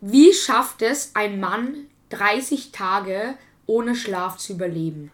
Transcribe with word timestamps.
Wie 0.00 0.32
schafft 0.32 0.82
es 0.82 1.12
ein 1.14 1.40
Mann 1.40 1.86
30 2.10 2.70
Tage 2.72 3.34
ohne 3.66 3.94
Schlaf 3.94 4.36
zu 4.36 4.52
überleben? 4.54 5.10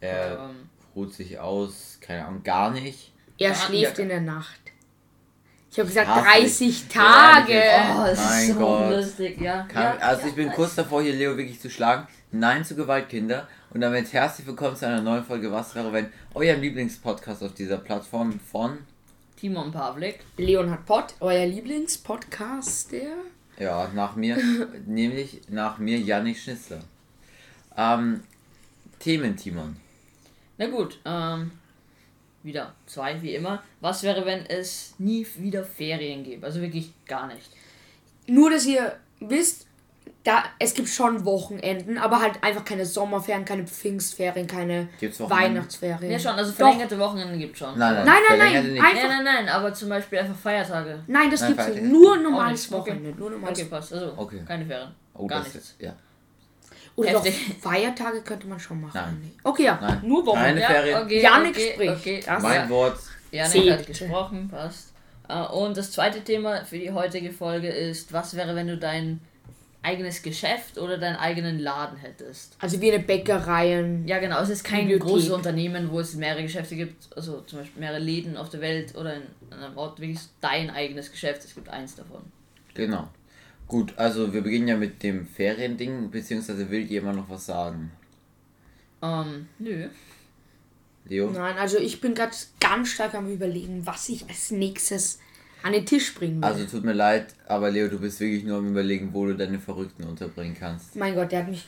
Er 0.00 0.38
Ähm. 0.50 0.68
ruht 0.94 1.14
sich 1.14 1.38
aus, 1.38 1.98
keine 2.00 2.26
Ahnung, 2.26 2.42
gar 2.42 2.70
nicht. 2.70 3.12
Er 3.38 3.50
Ja, 3.50 3.54
schläft 3.54 3.98
ja. 3.98 4.02
in 4.02 4.08
der 4.08 4.20
Nacht. 4.20 4.60
Ich 5.70 5.78
habe 5.78 5.88
gesagt 5.88 6.08
Hasse 6.08 6.64
ich. 6.64 6.88
30 6.88 6.94
Ja, 6.94 7.02
Tage. 7.02 7.52
ehrlich 7.52 7.96
Oh, 7.98 8.04
das 8.06 8.18
Mein 8.18 8.40
ist 8.48 8.54
so 8.54 8.58
Gott. 8.60 8.90
lustig, 8.90 9.40
ja. 9.40 9.62
Kann, 9.64 9.82
ja 9.82 9.96
also 9.98 10.26
ich 10.28 10.34
bin 10.34 10.46
ja, 10.48 10.52
kurz 10.54 10.74
davor, 10.74 11.02
hier 11.02 11.12
Leo 11.14 11.36
wirklich 11.36 11.60
zu 11.60 11.68
schlagen. 11.70 12.06
Nein 12.32 12.64
zu 12.64 12.74
Gewaltkinder. 12.76 13.46
Und 13.70 13.82
damit 13.82 14.10
herzlich 14.12 14.46
willkommen 14.46 14.74
zu 14.76 14.86
einer 14.86 15.02
neuen 15.02 15.24
Folge 15.24 15.52
Was 15.52 15.74
wäre 15.74 15.92
wenn? 15.92 16.10
Eurem 16.34 16.62
Lieblingspodcast 16.62 17.42
auf 17.42 17.52
dieser 17.52 17.76
Plattform 17.76 18.40
von, 18.40 18.78
Timon 19.36 19.70
Pavlik. 19.70 20.20
Leon 20.38 20.70
hat 20.70 20.86
Pod, 20.86 21.14
euer 21.20 21.46
Lieblingspodcast, 21.46 22.92
der. 22.92 23.16
ja, 23.58 23.88
nach 23.94 24.16
mir, 24.16 24.38
nämlich 24.86 25.42
nach 25.48 25.78
mir 25.78 25.98
Janik 25.98 26.38
Schnitzler. 26.38 26.80
Ähm, 27.76 28.22
Themen, 28.98 29.36
Timon. 29.36 29.76
Na 30.56 30.68
gut, 30.68 30.98
ähm, 31.04 31.50
wieder 32.42 32.74
zwei 32.86 33.20
wie 33.20 33.34
immer. 33.34 33.62
Was 33.80 34.02
wäre, 34.02 34.24
wenn 34.24 34.46
es 34.46 34.94
nie 34.98 35.26
wieder 35.36 35.64
Ferien 35.64 36.24
gäbe? 36.24 36.46
Also 36.46 36.62
wirklich 36.62 36.92
gar 37.04 37.26
nicht. 37.26 37.50
Nur, 38.26 38.50
dass 38.50 38.64
ihr 38.64 38.96
wisst, 39.20 39.66
da, 40.26 40.42
es 40.58 40.74
gibt 40.74 40.88
schon 40.88 41.24
Wochenenden, 41.24 41.98
aber 41.98 42.20
halt 42.20 42.42
einfach 42.42 42.64
keine 42.64 42.84
Sommerferien, 42.84 43.44
keine 43.44 43.64
Pfingstferien, 43.66 44.46
keine 44.46 44.88
Gibt's 44.98 45.20
Wochenenden? 45.20 45.54
Weihnachtsferien. 45.56 46.10
Ja 46.10 46.18
schon, 46.18 46.32
also 46.32 46.50
Doch. 46.50 46.56
verlängerte 46.58 46.98
Wochenende 46.98 47.38
gibt 47.38 47.56
schon. 47.56 47.78
Nein, 47.78 47.94
nein, 47.94 48.04
Nein, 48.06 48.16
nein, 48.28 48.38
nein, 48.38 48.84
einfach- 48.84 49.02
Nein, 49.08 49.24
nein, 49.24 49.24
nein, 49.24 49.48
aber 49.48 49.72
zum 49.72 49.88
Beispiel 49.88 50.18
einfach 50.18 50.34
Feiertage. 50.36 50.98
Nein, 51.06 51.30
das 51.30 51.40
Nein, 51.42 51.50
gibt's 51.50 51.66
nicht. 51.68 51.74
Feiertage. 51.78 51.92
Nur 51.92 52.16
normales. 52.18 52.66
Okay. 52.72 52.90
Wochenende. 52.90 53.18
Nur 53.18 53.30
normales 53.30 53.58
Okay, 53.60 53.68
passt. 53.68 53.92
Also 53.92 54.12
Okay. 54.16 54.42
keine 54.46 54.66
Ferien. 54.66 54.88
Oh, 55.14 55.26
gar 55.26 55.38
das 55.44 55.54
nichts. 55.54 55.70
ist, 55.70 55.80
ja. 55.80 55.94
Oder 56.96 57.12
doch 57.12 57.24
Heftig. 57.24 57.56
Feiertage 57.62 58.22
könnte 58.22 58.46
man 58.46 58.58
schon 58.58 58.80
machen. 58.80 58.92
Nein. 58.94 59.32
Okay, 59.44 59.64
ja. 59.64 59.78
Nein. 59.80 60.00
Nur 60.04 60.24
Wochenende. 60.26 60.62
Keine 60.62 60.74
Ferien. 60.74 61.02
okay, 61.02 61.22
Janik 61.22 61.50
okay, 61.54 61.72
spricht. 61.74 61.92
Okay. 61.92 62.22
Das- 62.26 62.42
Mein 62.42 62.54
Ja. 62.62 62.68
Wort. 62.70 62.98
Janik 63.30 63.52
Zählt. 63.52 63.72
hat 63.78 63.86
gesprochen, 63.86 64.48
passt. 64.50 64.92
Äh, 65.28 65.40
Und 65.42 65.76
das 65.76 65.90
zweite 65.92 66.22
Thema 66.22 66.64
für 66.64 66.78
die 66.78 66.90
heutige 66.92 67.32
Folge 67.32 67.68
ist, 67.68 68.12
was 68.12 68.34
wäre, 68.36 68.54
wenn 68.54 68.68
du 68.68 68.76
dein 68.78 69.20
eigenes 69.86 70.22
Geschäft 70.22 70.78
oder 70.78 70.98
deinen 70.98 71.16
eigenen 71.16 71.60
Laden 71.60 71.96
hättest? 71.96 72.56
Also 72.58 72.80
wie 72.80 72.92
eine 72.92 73.02
Bäckerei. 73.02 74.02
Ja, 74.04 74.18
genau. 74.18 74.40
Es 74.40 74.50
ist 74.50 74.64
kein 74.64 74.80
Bibliothek. 74.80 75.06
großes 75.06 75.30
Unternehmen, 75.30 75.90
wo 75.90 76.00
es 76.00 76.14
mehrere 76.16 76.42
Geschäfte 76.42 76.74
gibt, 76.74 77.16
also 77.16 77.40
zum 77.42 77.60
Beispiel 77.60 77.80
mehrere 77.80 78.00
Läden 78.00 78.36
auf 78.36 78.48
der 78.50 78.60
Welt 78.60 78.96
oder 78.96 79.14
in 79.14 79.22
einem 79.52 79.78
Ort, 79.78 80.00
wirklich 80.00 80.20
dein 80.40 80.70
eigenes 80.70 81.12
Geschäft. 81.12 81.44
Es 81.44 81.54
gibt 81.54 81.68
eins 81.68 81.94
davon. 81.94 82.22
Genau. 82.74 83.08
Gut, 83.68 83.94
also 83.96 84.32
wir 84.32 84.42
beginnen 84.42 84.68
ja 84.68 84.76
mit 84.76 85.02
dem 85.02 85.26
Feriending, 85.26 86.10
beziehungsweise 86.10 86.68
will 86.70 86.82
jemand 86.82 87.16
noch 87.16 87.30
was 87.30 87.46
sagen? 87.46 87.92
Ähm, 89.02 89.48
nö. 89.58 89.88
Leo? 91.04 91.30
Nein, 91.30 91.56
also 91.58 91.78
ich 91.78 92.00
bin 92.00 92.14
gerade 92.14 92.34
ganz 92.60 92.90
stark 92.90 93.14
am 93.14 93.30
überlegen, 93.30 93.86
was 93.86 94.08
ich 94.08 94.28
als 94.28 94.50
nächstes 94.50 95.20
an 95.66 95.72
den 95.72 95.84
Tisch 95.84 96.14
bringen 96.14 96.36
will. 96.36 96.44
Also 96.44 96.64
tut 96.64 96.84
mir 96.84 96.92
leid, 96.92 97.34
aber 97.48 97.70
Leo, 97.70 97.88
du 97.88 97.98
bist 97.98 98.20
wirklich 98.20 98.44
nur 98.44 98.58
am 98.58 98.68
überlegen, 98.68 99.10
wo 99.12 99.26
du 99.26 99.34
deine 99.34 99.58
Verrückten 99.58 100.04
unterbringen 100.04 100.56
kannst. 100.58 100.94
mein 100.94 101.14
Gott, 101.14 101.32
der 101.32 101.40
hat 101.40 101.48
mich. 101.48 101.66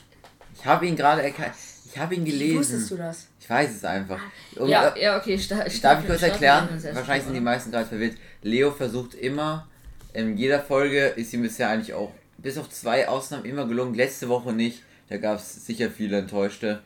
Ich 0.55 0.65
habe 0.65 0.87
ihn 0.87 0.95
gerade 0.95 1.21
erkannt. 1.21 1.53
Ich 1.85 1.97
habe 1.97 2.15
ihn 2.15 2.25
Wie 2.25 2.31
gelesen. 2.31 2.59
wusstest 2.59 2.91
du 2.91 2.95
das? 2.97 3.27
Ich 3.41 3.49
weiß 3.49 3.75
es 3.75 3.83
einfach. 3.83 4.19
Und, 4.55 4.69
Ja, 4.69 4.89
äh, 4.89 5.03
ja, 5.03 5.17
okay. 5.17 5.37
Sta 5.37 5.65
darf 5.81 6.01
ich 6.01 6.07
kurz 6.07 6.21
erklären? 6.21 6.69
Wahrscheinlich 6.93 7.25
sind 7.25 7.33
die 7.33 7.41
meisten 7.41 7.71
gerade 7.71 7.87
verwirrt. 7.87 8.15
Leo 8.41 8.71
versucht 8.71 9.15
immer, 9.15 9.67
in 10.13 10.37
jeder 10.37 10.61
Folge 10.61 11.07
ist 11.07 11.33
ihm 11.33 11.41
bisher 11.41 11.69
eigentlich 11.69 11.93
auch, 11.93 12.11
bis 12.37 12.57
auf 12.57 12.69
zwei 12.69 13.07
Ausnahmen, 13.09 13.43
immer 13.45 13.67
gelungen. 13.67 13.95
Letzte 13.95 14.29
Woche 14.29 14.53
nicht. 14.53 14.83
Da 15.09 15.17
gab 15.17 15.39
es 15.39 15.65
sicher 15.65 15.89
viele 15.89 16.19
Enttäuschte. 16.19 16.81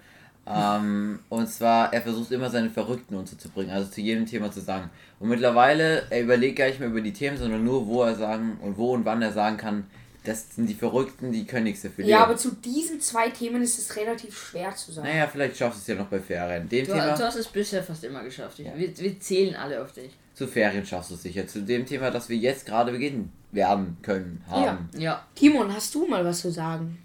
Ähm, 0.46 1.20
und 1.30 1.48
zwar, 1.50 1.94
er 1.94 2.02
versucht 2.02 2.32
immer 2.32 2.50
seine 2.50 2.70
Verrückten 2.70 3.16
unterzubringen, 3.16 3.72
also 3.74 3.90
zu 3.90 4.02
jedem 4.02 4.26
Thema 4.26 4.52
zu 4.52 4.60
sagen. 4.60 4.90
Und 5.20 5.30
mittlerweile, 5.30 6.04
er 6.10 6.22
überlegt 6.22 6.58
gar 6.58 6.66
nicht 6.68 6.80
mehr 6.80 6.90
über 6.90 7.02
die 7.02 7.14
Themen, 7.14 7.38
sondern 7.38 7.64
nur, 7.64 7.88
wo 7.88 8.04
er 8.04 8.16
sagen 8.16 8.58
und 8.62 8.78
wo 8.78 8.92
und 8.94 9.06
wann 9.06 9.22
er 9.22 9.32
sagen 9.32 9.58
kann, 9.58 9.86
das 10.26 10.56
sind 10.56 10.68
die 10.70 10.74
Verrückten, 10.74 11.32
die 11.34 11.46
können 11.46 11.66
nichts 11.66 11.82
dafür. 11.82 12.06
Ja, 12.06 12.24
aber 12.24 12.38
zu 12.38 12.52
diesen 12.52 13.02
zwei 13.02 13.30
Themen 13.30 13.62
ist 13.62 13.78
es 13.78 13.96
relativ 13.98 14.38
schwer 14.38 14.74
zu 14.76 14.92
sagen. 14.94 15.08
Naja, 15.08 15.28
vielleicht 15.28 15.58
schaffst 15.58 15.80
du 15.80 15.82
es 15.82 15.88
ja 15.88 15.96
noch 16.02 16.10
bei 16.10 16.20
Ferien. 16.20 16.68
Dem 16.70 16.86
Du, 16.86 16.92
Thema, 16.94 17.14
du 17.16 17.24
hast 17.26 17.36
es 17.36 17.48
bisher 17.48 17.84
fast 17.84 18.04
immer 18.06 18.24
geschafft. 18.24 18.60
Ich, 18.60 18.66
Ja. 18.66 18.72
wir, 18.78 18.98
wir 18.98 19.20
zählen 19.20 19.56
alle 19.56 19.82
auf 19.84 19.92
dich. 19.92 20.12
zu 20.34 20.48
Ferien 20.48 20.86
schaffst 20.86 21.12
du 21.12 21.16
es 21.16 21.24
sicher. 21.24 21.46
Zu 21.46 21.62
dem 21.64 21.86
Thema, 21.86 22.10
das 22.10 22.30
wir 22.30 22.38
jetzt 22.38 22.66
gerade 22.66 22.94
beginnen 22.94 23.34
werden 23.52 23.98
können, 24.02 24.42
haben. 24.50 24.90
Ja. 24.98 25.26
Timon, 25.36 25.74
hast 25.74 25.94
du 25.94 26.08
mal 26.08 26.24
was 26.24 26.40
zu 26.40 26.52
sagen? 26.52 27.03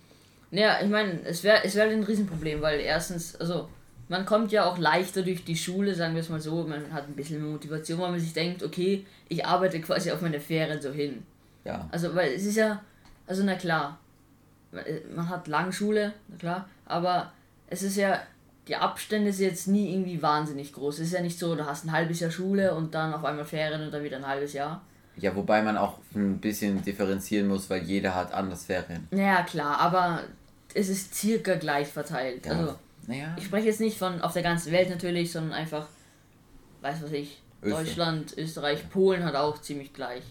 Ja, 0.50 0.80
ich 0.82 0.88
meine, 0.88 1.20
es 1.24 1.44
wäre 1.44 1.64
es 1.64 1.74
wär 1.74 1.84
ein 1.84 2.02
Riesenproblem, 2.02 2.62
weil 2.62 2.80
erstens, 2.80 3.36
also, 3.36 3.68
man 4.08 4.24
kommt 4.24 4.52
ja 4.52 4.64
auch 4.64 4.78
leichter 4.78 5.22
durch 5.22 5.44
die 5.44 5.56
Schule, 5.56 5.94
sagen 5.94 6.14
wir 6.14 6.22
es 6.22 6.30
mal 6.30 6.40
so, 6.40 6.64
man 6.64 6.92
hat 6.92 7.06
ein 7.06 7.14
bisschen 7.14 7.42
mehr 7.42 7.50
Motivation, 7.50 7.98
weil 7.98 8.10
man 8.10 8.20
sich 8.20 8.32
denkt, 8.32 8.62
okay, 8.62 9.06
ich 9.28 9.44
arbeite 9.44 9.80
quasi 9.80 10.10
auf 10.10 10.22
meine 10.22 10.40
Ferien 10.40 10.80
so 10.80 10.90
hin. 10.90 11.22
Ja. 11.64 11.86
Also, 11.92 12.14
weil 12.14 12.32
es 12.32 12.46
ist 12.46 12.56
ja, 12.56 12.82
also 13.26 13.42
na 13.44 13.56
klar, 13.56 13.98
man 15.14 15.28
hat 15.28 15.48
lange 15.48 15.72
Schule, 15.72 16.14
na 16.28 16.36
klar, 16.36 16.68
aber 16.86 17.32
es 17.68 17.82
ist 17.82 17.96
ja, 17.96 18.20
die 18.68 18.76
Abstände 18.76 19.32
sind 19.32 19.48
jetzt 19.48 19.68
nie 19.68 19.92
irgendwie 19.92 20.20
wahnsinnig 20.22 20.72
groß. 20.72 20.98
Es 20.98 21.08
ist 21.08 21.12
ja 21.14 21.20
nicht 21.20 21.38
so, 21.38 21.54
du 21.54 21.66
hast 21.66 21.84
ein 21.84 21.92
halbes 21.92 22.20
Jahr 22.20 22.30
Schule 22.30 22.74
und 22.74 22.94
dann 22.94 23.14
auf 23.14 23.24
einmal 23.24 23.44
Ferien 23.44 23.82
und 23.82 23.92
dann 23.92 24.04
wieder 24.04 24.18
ein 24.18 24.26
halbes 24.26 24.52
Jahr. 24.52 24.82
Ja, 25.16 25.34
wobei 25.34 25.62
man 25.62 25.76
auch 25.76 25.98
ein 26.14 26.38
bisschen 26.38 26.82
differenzieren 26.82 27.48
muss, 27.48 27.68
weil 27.70 27.82
jeder 27.82 28.14
hat 28.14 28.32
anders 28.32 28.64
Ferien. 28.64 29.08
Naja, 29.10 29.42
klar, 29.42 29.78
aber 29.78 30.20
es 30.74 30.88
ist 30.88 31.14
circa 31.14 31.54
gleich 31.56 31.88
verteilt. 31.88 32.46
Ja. 32.46 32.52
Also, 32.52 32.74
Naja. 33.06 33.34
ich 33.38 33.44
spreche 33.44 33.66
jetzt 33.68 33.80
nicht 33.80 33.98
von 33.98 34.20
auf 34.20 34.32
der 34.32 34.42
ganzen 34.42 34.72
Welt 34.72 34.90
natürlich, 34.90 35.32
sondern 35.32 35.52
einfach, 35.52 35.86
weiß 36.82 37.02
was 37.02 37.12
ich, 37.12 37.42
Österreich. 37.62 37.86
Deutschland, 37.86 38.34
Österreich, 38.38 38.90
Polen 38.90 39.24
hat 39.24 39.34
auch 39.34 39.60
ziemlich 39.60 39.92
gleich. 39.92 40.22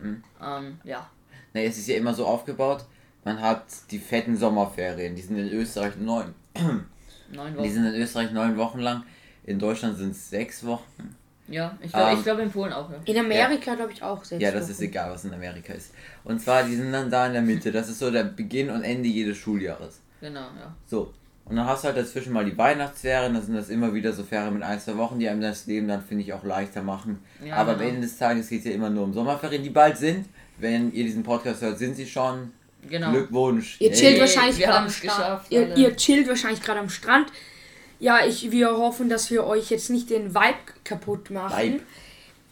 Mhm. 0.00 0.22
Ähm, 0.42 0.78
ja. 0.84 1.08
Nee, 1.52 1.66
es 1.66 1.76
ist 1.78 1.88
ja 1.88 1.96
immer 1.96 2.14
so 2.14 2.26
aufgebaut, 2.26 2.84
man 3.24 3.40
hat 3.40 3.64
die 3.90 3.98
fetten 3.98 4.36
Sommerferien, 4.36 5.14
die 5.14 5.22
sind 5.22 5.36
in 5.36 5.48
Österreich 5.52 5.96
neun. 5.96 6.34
Neun 7.32 7.52
Die 7.52 7.58
Wochen. 7.58 7.70
sind 7.70 7.84
in 7.86 7.94
Österreich 7.94 8.32
neun 8.32 8.56
Wochen 8.56 8.78
lang. 8.80 9.02
In 9.44 9.58
Deutschland 9.58 9.98
sind 9.98 10.12
es 10.12 10.30
sechs 10.30 10.64
Wochen. 10.64 11.16
Ja, 11.50 11.76
ich 11.82 11.92
glaube 11.92 12.12
Ähm, 12.12 12.22
glaub 12.22 12.38
in 12.38 12.50
Polen 12.50 12.72
auch, 12.72 12.88
ja. 12.90 12.96
In 13.04 13.18
Amerika 13.18 13.74
glaube 13.74 13.92
ich 13.92 14.02
auch 14.02 14.22
Ja, 14.38 14.52
das 14.52 14.70
ist 14.70 14.80
egal, 14.80 15.10
was 15.10 15.24
in 15.24 15.34
Amerika 15.34 15.72
ist. 15.72 15.92
Und 16.24 16.40
zwar, 16.40 16.62
die 16.62 16.76
sind 16.76 16.92
dann 16.92 17.10
da 17.10 17.26
in 17.26 17.32
der 17.32 17.42
Mitte. 17.42 17.72
Das 17.72 17.88
ist 17.88 17.98
so 17.98 18.10
der 18.10 18.24
Beginn 18.24 18.70
und 18.70 18.84
Ende 18.84 19.08
jedes 19.08 19.36
Schuljahres. 19.36 20.00
Genau, 20.20 20.40
ja. 20.40 20.74
So. 20.86 21.12
Und 21.46 21.56
dann 21.56 21.66
hast 21.66 21.82
du 21.82 21.88
halt 21.88 21.96
dazwischen 21.96 22.32
mal 22.32 22.44
die 22.44 22.56
Weihnachtsferien, 22.56 23.34
das 23.34 23.46
sind 23.46 23.56
das 23.56 23.70
immer 23.70 23.92
wieder 23.92 24.12
so 24.12 24.22
Ferien 24.22 24.54
mit 24.54 24.62
ein, 24.62 24.78
zwei 24.78 24.96
Wochen, 24.96 25.18
die 25.18 25.28
einem 25.28 25.40
das 25.40 25.66
Leben 25.66 25.88
dann, 25.88 26.00
finde 26.00 26.22
ich, 26.22 26.32
auch 26.32 26.44
leichter 26.44 26.82
machen. 26.82 27.18
Ja, 27.44 27.56
Aber 27.56 27.72
am 27.72 27.78
genau. 27.78 27.90
Ende 27.90 28.02
des 28.02 28.16
Tages 28.16 28.48
geht 28.48 28.60
es 28.60 28.66
ja 28.66 28.72
immer 28.72 28.88
nur 28.88 29.02
um 29.02 29.12
Sommerferien, 29.12 29.64
die 29.64 29.70
bald 29.70 29.96
sind. 29.96 30.26
Wenn 30.58 30.92
ihr 30.92 31.02
diesen 31.02 31.24
Podcast 31.24 31.62
hört, 31.62 31.78
sind 31.78 31.96
sie 31.96 32.06
schon. 32.06 32.52
Genau. 32.88 33.10
Glückwunsch. 33.10 33.80
Ihr 33.80 33.92
chillt 33.92 34.12
Yay. 34.12 34.20
wahrscheinlich 34.20 34.60
gerade 34.60 34.78
am 34.78 34.90
Strand. 34.90 35.42
Ihr, 35.50 35.76
ihr 35.76 35.96
chillt 35.96 36.28
wahrscheinlich 36.28 36.62
gerade 36.62 36.80
am 36.80 36.88
Strand. 36.88 37.32
Ja, 38.00 38.24
ich, 38.26 38.50
wir 38.50 38.70
hoffen, 38.76 39.08
dass 39.08 39.30
wir 39.30 39.44
euch 39.46 39.70
jetzt 39.70 39.90
nicht 39.90 40.10
den 40.10 40.34
Vibe 40.34 40.56
kaputt 40.84 41.30
machen. 41.30 41.74
Vibe. 41.74 41.82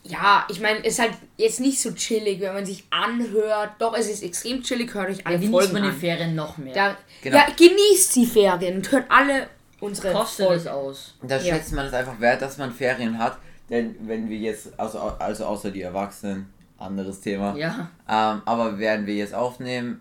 Ja, 0.05 0.47
ich 0.49 0.61
meine, 0.61 0.79
es 0.85 0.95
ist 0.95 1.01
halt 1.01 1.13
jetzt 1.37 1.61
nicht 1.61 1.81
so 1.83 1.93
chillig, 1.93 2.41
wenn 2.41 2.55
man 2.55 2.65
sich 2.65 2.85
anhört. 2.91 3.73
Doch, 3.79 3.95
es 3.97 4.09
ist 4.09 4.23
extrem 4.23 4.63
chillig. 4.63 4.95
Hört 4.95 5.11
euch 5.11 5.27
alle 5.27 5.35
Ja, 5.37 5.41
genießt 5.41 5.53
Folgen 5.53 5.73
man 5.75 5.83
die 5.83 5.89
an. 5.89 5.97
Ferien 5.97 6.35
noch 6.35 6.57
mehr. 6.59 6.75
Da, 6.75 6.97
Genau. 7.23 7.37
Ja, 7.37 7.47
genießt 7.55 8.17
die 8.17 8.27
Ferien 8.27 8.77
und 8.77 8.93
hört 8.93 9.05
alle 9.11 9.49
unsere 9.81 10.13
Kostet 10.13 10.47
Folgen. 10.47 10.61
es 10.63 10.67
aus. 10.69 11.15
Da 11.23 11.37
Ja. 11.39 11.55
schätzt 11.55 11.73
man 11.73 11.87
es 11.87 11.93
einfach 11.93 12.19
wert, 12.21 12.41
dass 12.43 12.57
man 12.59 12.73
Ferien 12.73 13.19
hat. 13.19 13.39
Denn 13.69 13.97
wenn 14.07 14.29
wir 14.31 14.39
jetzt, 14.39 14.69
also, 14.79 14.99
also 14.99 15.45
außer 15.45 15.71
die 15.71 15.83
Erwachsenen, 15.83 16.49
anderes 16.79 17.21
Thema. 17.21 17.55
Ja. 17.57 17.91
Ähm, 18.09 18.43
aber 18.47 18.79
werden 18.79 19.05
wir 19.05 19.15
jetzt 19.15 19.35
aufnehmen, 19.35 20.01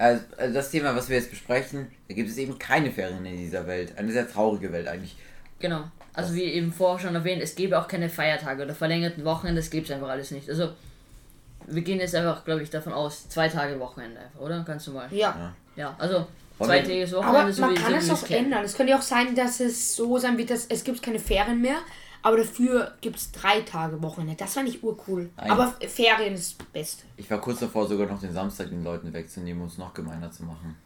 also, 0.00 0.24
also 0.38 0.54
das 0.54 0.70
Thema, 0.70 0.96
was 0.96 1.08
wir 1.08 1.16
jetzt 1.16 1.30
besprechen, 1.30 1.88
da 2.08 2.14
gibt 2.14 2.30
es 2.30 2.38
eben 2.38 2.58
keine 2.58 2.90
Ferien 2.90 3.24
in 3.26 3.36
dieser 3.36 3.66
Welt. 3.66 3.96
Eine 3.98 4.10
sehr 4.12 4.30
traurige 4.30 4.72
Welt 4.72 4.88
eigentlich. 4.88 5.16
Genau. 5.58 5.84
Also 6.14 6.34
wie 6.34 6.44
eben 6.44 6.72
vorher 6.72 6.98
schon 6.98 7.14
erwähnt, 7.14 7.42
es 7.42 7.54
gäbe 7.54 7.78
auch 7.78 7.86
keine 7.86 8.08
Feiertage 8.08 8.64
oder 8.64 8.74
verlängerten 8.74 9.24
Wochenende, 9.24 9.60
das 9.60 9.70
gibt 9.70 9.88
es 9.88 9.94
einfach 9.94 10.08
alles 10.08 10.30
nicht. 10.30 10.48
Also 10.48 10.70
wir 11.66 11.82
gehen 11.82 12.00
jetzt 12.00 12.14
einfach, 12.14 12.44
glaube 12.44 12.62
ich, 12.62 12.70
davon 12.70 12.92
aus, 12.92 13.28
zwei 13.28 13.48
Tage 13.48 13.78
Wochenende 13.78 14.20
einfach, 14.20 14.40
oder? 14.40 14.64
Ganz 14.64 14.86
normal. 14.86 15.08
Ja. 15.10 15.54
Ja, 15.76 15.94
also 15.98 16.26
zweitägiges 16.58 17.14
Aber 17.14 17.26
Wochenende, 17.26 17.52
so 17.52 17.62
man 17.62 17.70
wie 17.70 17.74
kann 17.74 18.00
so 18.00 18.12
es 18.14 18.22
auch 18.22 18.26
kennen. 18.26 18.46
ändern. 18.46 18.64
Es 18.64 18.74
könnte 18.74 18.92
ja 18.92 18.98
auch 18.98 19.02
sein, 19.02 19.34
dass 19.34 19.60
es 19.60 19.94
so 19.94 20.18
sein 20.18 20.36
wird, 20.38 20.50
dass 20.50 20.66
es 20.66 20.82
gibt 20.82 21.02
keine 21.02 21.18
Ferien 21.18 21.60
mehr, 21.60 21.78
aber 22.22 22.36
dafür 22.38 22.92
gibt 23.00 23.16
es 23.16 23.32
drei 23.32 23.60
Tage 23.62 24.02
Wochenende. 24.02 24.36
Das 24.36 24.54
fand 24.54 24.68
ich 24.68 24.82
urcool. 24.82 25.30
Nein. 25.36 25.50
Aber 25.50 25.74
Ferien 25.88 26.34
ist 26.34 26.58
das 26.60 26.66
Beste. 26.68 27.04
Ich 27.16 27.30
war 27.30 27.40
kurz 27.40 27.60
davor, 27.60 27.86
sogar 27.86 28.06
noch 28.06 28.20
den 28.20 28.32
Samstag 28.32 28.68
den 28.70 28.84
Leuten 28.84 29.12
wegzunehmen, 29.12 29.62
um 29.62 29.68
es 29.68 29.78
noch 29.78 29.94
gemeiner 29.94 30.30
zu 30.30 30.44
machen. 30.44 30.76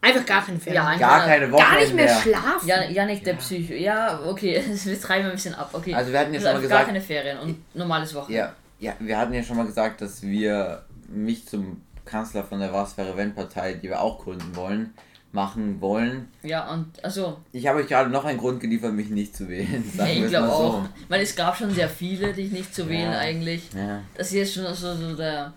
Einfach 0.00 0.26
gar 0.26 0.44
keine 0.44 0.58
Ferien. 0.58 0.82
Ja, 0.82 0.96
Gar 0.98 1.24
keine 1.26 1.52
Wochenende 1.52 1.74
gar 1.74 1.80
nicht 1.80 1.94
mehr 1.94 2.08
schlafen. 2.20 2.66
Ja, 2.68 2.82
Janik, 2.90 3.22
der 3.22 3.34
Psycho. 3.34 3.72
Ja, 3.74 4.20
okay, 4.26 4.60
wir 4.84 5.00
treiben 5.00 5.26
ein 5.26 5.32
bisschen 5.32 5.54
ab. 5.54 5.70
Okay. 5.72 5.94
Also 5.94 6.10
wir 6.12 6.18
hatten 6.18 6.34
ja 6.34 6.38
Also 6.40 6.48
schon 6.48 6.54
mal 6.54 6.58
einfach 6.58 6.68
Gar 6.70 6.78
gesagt- 6.80 6.86
keine 6.88 7.00
Ferien 7.00 7.38
und 7.38 7.74
normales 7.76 8.12
Wochenende. 8.14 8.52
Ja, 8.80 8.90
ja, 8.90 8.94
wir 8.98 9.16
hatten 9.16 9.32
ja 9.32 9.42
schon 9.44 9.56
mal 9.56 9.66
gesagt, 9.66 10.00
dass 10.00 10.22
wir 10.22 10.84
mich 11.08 11.46
zum 11.46 11.82
Kanzler 12.04 12.42
von 12.42 12.58
der 12.58 12.72
Was 12.72 12.96
wäre 12.98 13.16
wenn 13.16 13.32
Partei, 13.32 13.74
die 13.74 13.84
wir 13.88 14.00
auch 14.00 14.18
gründen 14.24 14.56
wollen, 14.56 14.92
machen 15.32 15.80
wollen. 15.80 16.28
Ja, 16.42 16.70
und 16.72 17.02
also. 17.04 17.38
Ich 17.52 17.66
habe 17.66 17.80
euch 17.80 17.86
gerade 17.88 18.10
noch 18.10 18.24
einen 18.24 18.38
Grund 18.38 18.60
geliefert, 18.60 18.92
mich 18.92 19.08
nicht 19.08 19.34
zu 19.36 19.48
wählen. 19.48 19.82
Ich 20.06 20.28
glaube 20.28 20.46
so. 20.48 20.52
auch. 20.52 20.88
Weil 21.08 21.22
es 21.22 21.34
gab 21.34 21.56
schon 21.56 21.70
sehr 21.70 21.88
viele, 21.88 22.32
die 22.32 22.48
nicht 22.48 22.74
zu 22.74 22.88
wählen 22.88 23.12
Ja. 23.12 23.18
eigentlich. 23.18 23.72
Ja. 23.74 24.02
Das 24.14 24.30
hier 24.30 24.42
ist 24.42 24.54
schon 24.54 24.72
so, 24.74 24.94
so 24.94 25.16
der, 25.16 25.52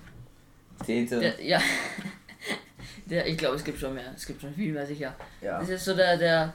Zehnte. 0.85 1.19
der. 1.19 1.43
Ja. 1.45 1.61
Der, 3.07 3.27
ich 3.27 3.37
glaube, 3.37 3.55
es 3.55 3.63
gibt 3.63 3.79
schon 3.79 3.93
mehr. 3.93 4.11
Es 4.15 4.25
gibt 4.25 4.41
schon 4.41 4.51
viel 4.55 4.73
mehr 4.73 4.87
sicher. 4.87 5.15
ja. 5.39 5.59
Das 5.59 5.69
ist 5.69 5.85
so 5.85 5.93
der, 5.95 6.17
der, 6.17 6.53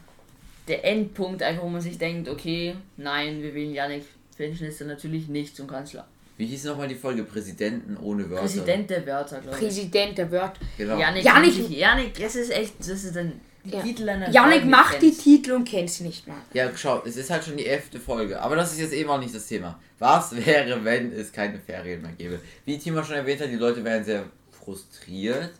der 0.66 0.84
Endpunkt, 0.84 1.44
einfach 1.44 1.62
wo 1.62 1.68
man 1.68 1.80
sich 1.80 1.96
denkt, 1.96 2.28
okay, 2.28 2.74
nein, 2.96 3.40
wir 3.40 3.54
wählen 3.54 3.72
Janik 3.72 4.04
Finchnister 4.36 4.84
natürlich 4.86 5.28
nicht 5.28 5.54
zum 5.54 5.68
Kanzler. 5.68 6.08
Wie 6.40 6.46
hieß 6.46 6.64
nochmal 6.64 6.88
die 6.88 6.94
Folge? 6.94 7.22
Präsidenten 7.24 7.98
ohne 7.98 8.28
Wörter. 8.30 8.40
Präsident 8.44 8.88
der 8.88 9.06
Wörter, 9.06 9.40
glaube 9.42 9.56
ich. 9.58 9.62
Präsident 9.62 10.16
der 10.16 10.30
Wörter. 10.30 10.58
Genau. 10.78 10.98
Janik, 10.98 11.22
Janik- 11.22 11.68
Janik, 11.70 12.18
das 12.18 12.34
ist 12.34 12.50
echt, 12.50 12.80
das 12.80 12.88
ist 13.04 13.14
ein 13.14 13.38
die 13.62 13.72
Ja. 13.72 13.82
Titel 13.82 14.08
einer 14.08 14.30
Janik 14.30 14.64
macht 14.64 15.02
die 15.02 15.08
kennst. 15.10 15.22
Titel 15.22 15.52
und 15.52 15.68
kennt 15.68 15.90
sie 15.90 16.04
nicht 16.04 16.26
mal. 16.26 16.38
Ja, 16.54 16.70
schau, 16.74 17.02
es 17.04 17.18
ist 17.18 17.28
halt 17.28 17.44
schon 17.44 17.58
die 17.58 17.66
elfte 17.66 18.00
Folge. 18.00 18.40
Aber 18.40 18.56
das 18.56 18.72
ist 18.72 18.80
jetzt 18.80 18.94
eben 18.94 19.10
auch 19.10 19.20
nicht 19.20 19.34
das 19.34 19.46
Thema. 19.48 19.78
Was 19.98 20.34
wäre, 20.34 20.82
wenn 20.82 21.12
es 21.12 21.30
keine 21.30 21.58
Ferien 21.58 22.00
mehr 22.00 22.12
gäbe? 22.16 22.40
Wie 22.64 22.78
Timo 22.78 23.02
schon 23.04 23.16
erwähnt 23.16 23.42
hat, 23.42 23.50
die 23.50 23.56
Leute 23.56 23.84
wären 23.84 24.02
sehr 24.02 24.24
frustriert. 24.64 25.50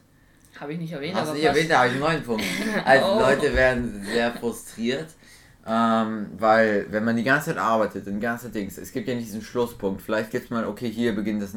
Habe 0.59 0.73
ich 0.73 0.79
nicht 0.79 0.93
erwähnt, 0.93 1.15
Hast 1.15 1.27
du 1.27 1.29
aber 1.33 1.39
nicht 1.39 1.47
erwähnt, 1.47 1.71
da 1.71 1.77
habe 1.79 1.89
ich 1.89 1.93
einen 1.93 2.01
neuen 2.01 2.23
Punkt. 2.23 2.45
Also 2.87 3.07
Oh. 3.07 3.21
Leute 3.21 3.55
werden 3.55 4.03
sehr 4.11 4.33
frustriert. 4.33 5.09
Ähm, 5.67 6.29
weil, 6.39 6.87
wenn 6.91 7.05
man 7.05 7.17
die 7.17 7.23
ganze 7.23 7.47
Zeit 7.51 7.59
arbeitet, 7.59 8.07
und 8.07 8.15
die 8.15 8.21
ganze 8.21 8.47
Zeit 8.47 8.55
Dings, 8.55 8.79
es 8.79 8.93
gibt 8.93 9.07
ja 9.09 9.15
nicht 9.15 9.27
diesen 9.27 9.43
Schlusspunkt. 9.43 10.01
Vielleicht 10.01 10.31
gibt 10.31 10.45
es 10.47 10.51
mal, 10.51 10.67
okay, 10.67 10.91
hier 10.91 11.15
beginnt 11.15 11.43
das 11.43 11.55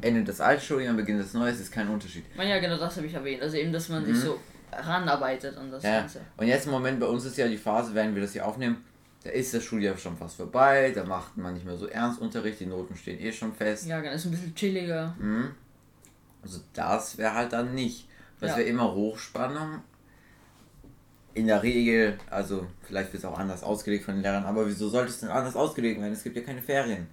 Ende 0.00 0.24
des 0.24 0.40
Altstudiums, 0.40 0.96
beginnt 0.96 1.20
das 1.20 1.34
Neue, 1.34 1.50
es 1.50 1.60
ist 1.60 1.70
kein 1.70 1.88
Unterschied. 1.88 2.24
Ja, 2.36 2.58
genau 2.58 2.78
das 2.78 2.96
habe 2.96 3.06
ich 3.06 3.14
erwähnt. 3.14 3.42
Also 3.42 3.56
eben, 3.58 3.72
dass 3.72 3.88
man 3.90 4.04
sich 4.06 4.16
so 4.18 4.38
ranarbeitet 4.72 5.56
an 5.58 5.70
das 5.70 5.82
Mhm. 5.82 5.88
Ja. 5.88 5.98
Ganze. 6.00 6.20
Und 6.38 6.46
jetzt 6.46 6.64
im 6.66 6.72
Moment 6.72 6.98
bei 6.98 7.06
uns 7.06 7.24
ist 7.26 7.36
ja 7.36 7.46
die 7.46 7.58
Phase, 7.58 7.94
wenn 7.94 8.14
wir 8.14 8.22
das 8.22 8.32
hier 8.32 8.46
aufnehmen, 8.46 8.78
da 9.22 9.30
ist 9.30 9.52
das 9.54 9.62
Schuljahr 9.62 9.96
schon 9.98 10.16
fast 10.16 10.36
vorbei, 10.36 10.90
da 10.94 11.04
macht 11.04 11.36
man 11.36 11.54
nicht 11.54 11.66
mehr 11.66 11.76
so 11.76 11.86
Ernstunterricht, 11.86 12.58
die 12.58 12.66
Noten 12.66 12.96
stehen 12.96 13.20
eh 13.20 13.30
schon 13.32 13.52
fest. 13.52 13.86
Ja, 13.86 14.00
genau, 14.00 14.14
ist 14.14 14.24
ein 14.24 14.30
bisschen 14.30 14.54
chilliger. 14.54 15.14
Mhm. 15.18 15.50
Also 16.42 16.60
das 16.72 17.18
wäre 17.18 17.34
halt 17.34 17.52
dann 17.52 17.74
nicht. 17.74 18.08
Was 18.40 18.52
Ja. 18.52 18.56
wir 18.56 18.66
immer 18.66 18.92
Hochspannung. 18.94 19.82
In 21.34 21.46
der 21.46 21.62
Regel, 21.62 22.18
also 22.30 22.66
vielleicht 22.82 23.12
wird 23.12 23.22
es 23.24 23.28
auch 23.28 23.38
anders 23.38 23.62
ausgelegt 23.62 24.04
von 24.04 24.14
den 24.14 24.22
Lehrern, 24.22 24.44
aber 24.44 24.66
wieso 24.66 24.88
sollte 24.88 25.10
es 25.10 25.20
denn 25.20 25.30
anders 25.30 25.56
ausgelegt 25.56 26.00
werden? 26.00 26.12
Es 26.12 26.22
gibt 26.22 26.36
ja 26.36 26.42
keine 26.42 26.60
Ferien. 26.60 27.06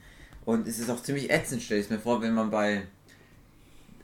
Und 0.46 0.68
es 0.68 0.80
ist 0.80 0.90
auch 0.90 1.02
ziemlich 1.02 1.30
ätzend, 1.32 1.62
stell 1.62 1.78
ich 1.80 1.86
es 1.86 1.90
mir 1.90 2.00
vor, 2.00 2.22
wenn 2.22 2.34
man 2.34 2.50
bei 2.52 2.82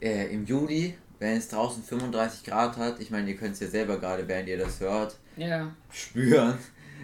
äh, 0.02 0.28
im 0.34 0.46
Juli, 0.46 0.96
wenn 1.20 1.38
es 1.38 1.48
draußen 1.50 1.84
35 1.84 2.44
Grad 2.46 2.78
hat, 2.78 3.00
ich 3.00 3.10
meine, 3.12 3.30
ihr 3.30 3.36
könnt 3.38 3.54
es 3.54 3.60
ja 3.60 3.68
selber 3.68 4.00
gerade, 4.00 4.28
während 4.28 4.48
ihr 4.48 4.58
das 4.58 4.80
hört, 4.80 5.18
Ja. 5.38 5.72
spüren. 5.92 6.58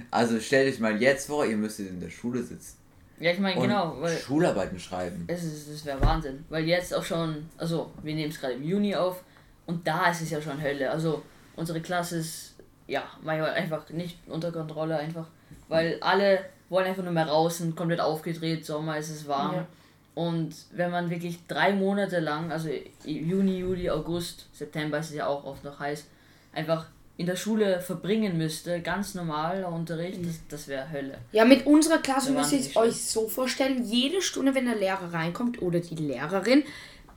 Also 0.10 0.40
stellt 0.40 0.74
euch 0.74 0.80
mal 0.80 1.02
jetzt 1.02 1.28
vor, 1.28 1.46
ihr 1.46 1.58
müsstet 1.58 1.90
in 1.90 2.00
der 2.00 2.10
Schule 2.10 2.42
sitzen 2.42 2.78
Ja, 3.20 3.32
ich 3.32 3.40
meine, 3.40 3.60
genau, 3.60 3.98
weil 4.00 4.18
Schularbeiten 4.18 4.80
schreiben. 4.80 5.26
es 5.28 5.44
ist, 5.44 5.70
das 5.70 5.86
wäre 5.86 6.00
Wahnsinn. 6.02 6.46
Weil 6.50 6.66
jetzt 6.66 6.94
auch 6.94 7.04
schon, 7.04 7.50
also 7.58 7.92
wir 8.02 8.16
nehmen 8.16 8.32
es 8.32 8.40
gerade 8.40 8.54
im 8.54 8.64
Juni 8.64 8.96
auf 8.96 9.22
und 9.66 9.86
da 9.86 10.10
ist 10.12 10.22
es 10.22 10.30
ja 10.30 10.42
schon 10.42 10.62
Hölle. 10.62 10.90
Also 10.90 11.22
unsere 11.56 11.82
Klasse 11.82 12.18
ist, 12.18 12.51
ja, 12.92 13.04
manchmal 13.22 13.52
einfach 13.52 13.90
nicht 13.90 14.18
unter 14.28 14.52
Kontrolle 14.52 14.98
einfach. 14.98 15.28
Weil 15.70 15.98
alle 16.02 16.40
wollen 16.70 16.86
einfach 16.86 17.04
nur 17.04 17.14
mehr 17.14 17.28
raus, 17.28 17.60
sind 17.60 17.76
komplett 17.76 18.02
aufgedreht, 18.02 18.66
Sommer 18.66 18.98
ist 18.98 19.10
es 19.10 19.28
warm. 19.28 19.56
Ja. 19.56 19.68
Und 20.14 20.54
wenn 20.74 20.92
man 20.92 21.10
wirklich 21.10 21.40
drei 21.48 21.72
Monate 21.72 22.20
lang, 22.20 22.52
also 22.52 22.70
Juni, 23.06 23.60
Juli, 23.60 23.90
August, 23.90 24.48
September 24.52 25.00
ist 25.00 25.10
es 25.10 25.16
ja 25.16 25.28
auch 25.28 25.46
oft 25.46 25.64
noch 25.64 25.80
heiß, 25.80 26.06
einfach 26.52 26.86
in 27.16 27.28
der 27.28 27.38
Schule 27.38 27.80
verbringen 27.80 28.38
müsste, 28.38 28.82
ganz 28.82 29.16
normaler 29.16 29.72
Unterricht, 29.72 30.20
das, 30.26 30.40
das 30.50 30.68
wäre 30.68 30.92
Hölle. 30.92 31.18
Ja, 31.32 31.46
mit 31.46 31.66
unserer 31.66 32.00
Klasse 32.00 32.32
müsst 32.32 32.52
ihr 32.52 32.76
euch 32.76 33.06
so 33.06 33.30
vorstellen, 33.30 33.86
jede 33.86 34.22
Stunde, 34.22 34.54
wenn 34.54 34.66
der 34.66 34.76
Lehrer 34.76 35.14
reinkommt 35.14 35.62
oder 35.62 35.80
die 35.80 35.96
Lehrerin, 35.96 36.64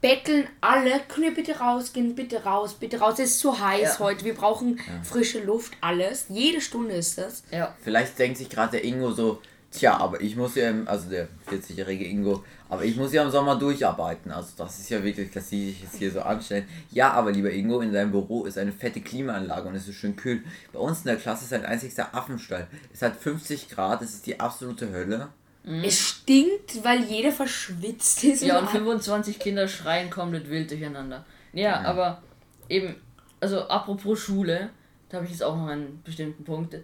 betteln 0.04 0.46
alle, 0.60 1.00
könnt 1.08 1.24
ihr 1.24 1.34
bitte 1.34 1.58
rausgehen, 1.58 2.14
bitte 2.14 2.44
raus, 2.44 2.74
bitte 2.74 2.98
raus, 3.00 3.14
es 3.14 3.30
ist 3.30 3.40
so 3.40 3.58
heiß 3.58 3.94
Ja. 3.94 3.98
heute, 4.00 4.22
wir 4.26 4.34
brauchen 4.34 4.78
frische 5.02 5.42
Luft, 5.42 5.72
alles. 5.80 6.26
Jede 6.28 6.60
Stunde 6.60 6.94
ist 6.94 7.16
das. 7.16 7.42
Ja, 7.50 7.74
Vielleicht 7.82 8.18
denkt 8.18 8.36
sich 8.36 8.50
gerade 8.50 8.72
der 8.72 8.84
Ingo 8.84 9.12
so, 9.12 9.40
tja, 9.70 9.96
aber 9.96 10.20
ich 10.20 10.36
muss 10.36 10.56
ja, 10.56 10.68
im, 10.68 10.86
also 10.86 11.08
der 11.08 11.26
40-jährige 11.50 12.04
Ingo, 12.04 12.44
aber 12.68 12.84
ich 12.84 12.96
muss 12.96 13.14
ja 13.14 13.22
im 13.22 13.30
Sommer 13.30 13.56
durcharbeiten. 13.56 14.30
Also 14.30 14.50
das 14.58 14.78
ist 14.78 14.90
ja 14.90 15.02
wirklich, 15.02 15.30
dass 15.30 15.48
sie 15.48 15.70
sich 15.70 15.80
jetzt 15.80 15.96
hier 15.96 16.10
so 16.10 16.20
anstellen. 16.20 16.68
Ja, 16.90 17.12
aber 17.12 17.32
lieber 17.32 17.50
Ingo, 17.50 17.80
in 17.80 17.90
deinem 17.94 18.10
Büro 18.10 18.44
ist 18.44 18.58
eine 18.58 18.72
fette 18.72 19.00
Klimaanlage 19.00 19.68
und 19.68 19.74
es 19.74 19.88
ist 19.88 19.94
schön 19.94 20.16
kühl. 20.16 20.44
Bei 20.74 20.80
uns 20.80 20.98
in 20.98 21.04
der 21.06 21.16
Klasse 21.16 21.46
ist 21.46 21.52
ein 21.54 21.64
einzigster 21.64 22.14
Affenstall. 22.14 22.66
Es 22.92 23.00
hat 23.00 23.16
50 23.16 23.70
Grad, 23.70 24.02
es 24.02 24.12
ist 24.16 24.26
die 24.26 24.38
absolute 24.38 24.92
Hölle. 24.92 25.28
Es 25.66 25.98
stinkt, 25.98 26.84
weil 26.84 27.04
jeder 27.04 27.32
verschwitzt 27.32 28.22
ist. 28.24 28.42
Ja, 28.42 28.58
und 28.58 28.66
und 28.66 28.70
25 28.70 29.38
Kinder 29.38 29.66
schreien 29.66 30.10
komplett 30.10 30.50
wild 30.50 30.70
durcheinander. 30.70 31.24
Ja, 31.54 31.80
aber 31.82 32.22
eben, 32.68 32.96
also 33.40 33.60
apropos 33.68 34.20
Schule, 34.20 34.70
da 35.08 35.16
habe 35.16 35.26
ich 35.26 35.32
jetzt 35.32 35.42
auch 35.42 35.56
noch 35.56 35.68
einen 35.68 36.02
bestimmten 36.04 36.44
Punkt. 36.44 36.76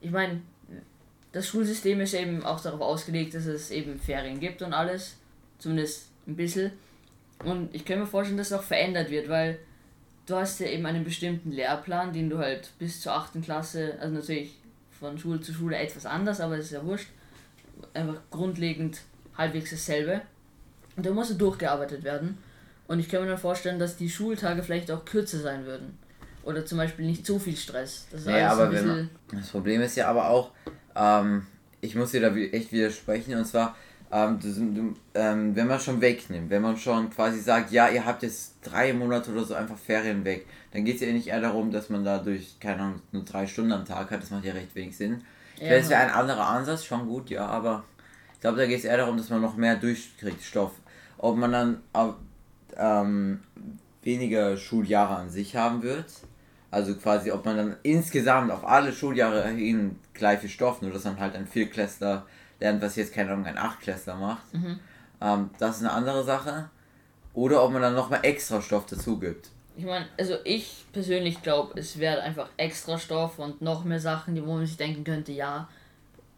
Ich 0.00 0.10
meine, 0.10 0.42
das 1.32 1.46
Schulsystem 1.46 2.00
ist 2.00 2.14
eben 2.14 2.44
auch 2.44 2.60
darauf 2.60 2.80
ausgelegt, 2.80 3.34
dass 3.34 3.46
es 3.46 3.70
eben 3.70 3.98
Ferien 3.98 4.40
gibt 4.40 4.60
und 4.60 4.74
alles. 4.74 5.16
Zumindest 5.58 6.08
ein 6.26 6.36
bisschen. 6.36 6.72
Und 7.44 7.74
ich 7.74 7.84
kann 7.84 7.98
mir 7.98 8.06
vorstellen, 8.06 8.38
dass 8.38 8.50
es 8.50 8.58
auch 8.58 8.62
verändert 8.62 9.10
wird, 9.10 9.28
weil 9.28 9.58
du 10.26 10.36
hast 10.36 10.60
ja 10.60 10.66
eben 10.66 10.84
einen 10.84 11.04
bestimmten 11.04 11.52
Lehrplan, 11.52 12.12
den 12.12 12.28
du 12.28 12.38
halt 12.38 12.70
bis 12.78 13.00
zur 13.00 13.12
8. 13.12 13.42
Klasse, 13.42 13.96
also 14.00 14.14
natürlich 14.14 14.56
von 14.98 15.18
Schule 15.18 15.40
zu 15.40 15.54
Schule 15.54 15.76
etwas 15.76 16.04
anders, 16.04 16.40
aber 16.40 16.58
es 16.58 16.66
ist 16.66 16.72
ja 16.72 16.84
wurscht. 16.84 17.08
Einfach 17.94 18.20
grundlegend 18.30 19.00
halbwegs 19.36 19.70
dasselbe. 19.70 20.22
Und 20.96 21.06
da 21.06 21.10
muss 21.10 21.30
er 21.30 21.36
durchgearbeitet 21.36 22.02
werden. 22.02 22.38
Und 22.88 23.00
ich 23.00 23.08
kann 23.08 23.22
mir 23.22 23.28
dann 23.28 23.38
vorstellen, 23.38 23.78
dass 23.78 23.96
die 23.96 24.08
Schultage 24.08 24.62
vielleicht 24.62 24.90
auch 24.90 25.04
kürzer 25.04 25.38
sein 25.38 25.64
würden. 25.66 25.98
Oder 26.42 26.64
zum 26.64 26.78
Beispiel 26.78 27.06
nicht 27.06 27.26
so 27.26 27.38
viel 27.38 27.56
Stress. 27.56 28.06
Das 28.10 28.24
Naja, 28.24 28.52
aber 28.52 28.70
man, 28.70 29.10
das 29.30 29.50
Problem 29.50 29.82
ist 29.82 29.96
ja 29.96 30.08
aber 30.08 30.30
auch, 30.30 30.50
ähm, 30.96 31.46
ich 31.80 31.94
muss 31.94 32.12
dir 32.12 32.22
da 32.22 32.34
echt 32.34 32.72
widersprechen 32.72 33.36
und 33.36 33.44
zwar, 33.44 33.76
ähm, 34.10 34.38
du, 34.40 34.48
du, 34.48 34.96
ähm, 35.14 35.54
wenn 35.54 35.66
man 35.66 35.78
schon 35.78 36.00
wegnimmt, 36.00 36.48
wenn 36.48 36.62
man 36.62 36.78
schon 36.78 37.10
quasi 37.10 37.40
sagt, 37.40 37.70
ja, 37.70 37.88
ihr 37.88 38.06
habt 38.06 38.22
jetzt 38.22 38.54
drei 38.62 38.94
Monate 38.94 39.30
oder 39.30 39.44
so 39.44 39.54
einfach 39.54 39.76
Ferien 39.76 40.24
weg, 40.24 40.46
dann 40.72 40.84
geht 40.84 40.96
es 40.96 41.02
ja 41.02 41.12
nicht 41.12 41.28
eher 41.28 41.42
darum, 41.42 41.70
dass 41.70 41.90
man 41.90 42.04
dadurch, 42.04 42.58
keine 42.58 42.82
Ahnung, 42.82 43.02
nur 43.12 43.24
drei 43.24 43.46
Stunden 43.46 43.72
am 43.72 43.84
Tag 43.84 44.10
hat, 44.10 44.22
das 44.22 44.30
macht 44.30 44.44
ja 44.44 44.54
recht 44.54 44.74
wenig 44.74 44.96
Sinn. 44.96 45.22
Ja. 45.60 45.68
es 45.68 45.88
wäre 45.88 46.00
ein 46.00 46.10
anderer 46.10 46.46
Ansatz, 46.46 46.84
schon 46.84 47.06
gut, 47.06 47.30
ja, 47.30 47.46
aber 47.46 47.84
ich 48.34 48.40
glaube, 48.40 48.58
da 48.58 48.66
geht 48.66 48.78
es 48.78 48.84
eher 48.84 48.96
darum, 48.96 49.16
dass 49.16 49.30
man 49.30 49.42
noch 49.42 49.56
mehr 49.56 49.76
durchkriegt, 49.76 50.42
Stoff. 50.42 50.72
Ob 51.16 51.36
man 51.36 51.52
dann 51.52 51.82
äh, 51.94 52.08
ähm, 52.76 53.40
weniger 54.02 54.56
Schuljahre 54.56 55.16
an 55.16 55.30
sich 55.30 55.56
haben 55.56 55.82
wird, 55.82 56.06
also 56.70 56.94
quasi, 56.94 57.32
ob 57.32 57.44
man 57.44 57.56
dann 57.56 57.76
insgesamt 57.82 58.50
auf 58.50 58.66
alle 58.66 58.92
Schuljahre 58.92 59.48
hin 59.48 59.98
gleich 60.12 60.40
viel 60.40 60.50
Stoff, 60.50 60.82
nur 60.82 60.92
dass 60.92 61.04
man 61.04 61.18
halt 61.18 61.34
ein 61.34 61.46
Viertklässler 61.46 62.26
lernt, 62.60 62.82
was 62.82 62.96
jetzt 62.96 63.14
keine 63.14 63.32
Ahnung 63.32 63.46
ein 63.46 63.58
Achtklässler 63.58 64.16
macht. 64.16 64.42
Ähm, 65.20 65.50
das 65.58 65.76
ist 65.76 65.82
eine 65.82 65.92
andere 65.92 66.24
Sache. 66.24 66.70
Oder 67.34 67.64
ob 67.64 67.72
man 67.72 67.82
dann 67.82 67.94
nochmal 67.94 68.20
extra 68.22 68.60
Stoff 68.60 68.86
dazu 68.86 69.18
gibt. 69.18 69.50
Ich 69.78 69.84
meine, 69.84 70.06
also 70.18 70.34
ich 70.42 70.86
persönlich 70.92 71.40
glaube, 71.40 71.78
es 71.78 72.00
wäre 72.00 72.20
einfach 72.22 72.48
extra 72.56 72.98
Stoff 72.98 73.38
und 73.38 73.62
noch 73.62 73.84
mehr 73.84 74.00
Sachen, 74.00 74.34
die 74.34 74.44
wo 74.44 74.54
man 74.54 74.66
sich 74.66 74.76
denken 74.76 75.04
könnte, 75.04 75.30
ja, 75.30 75.68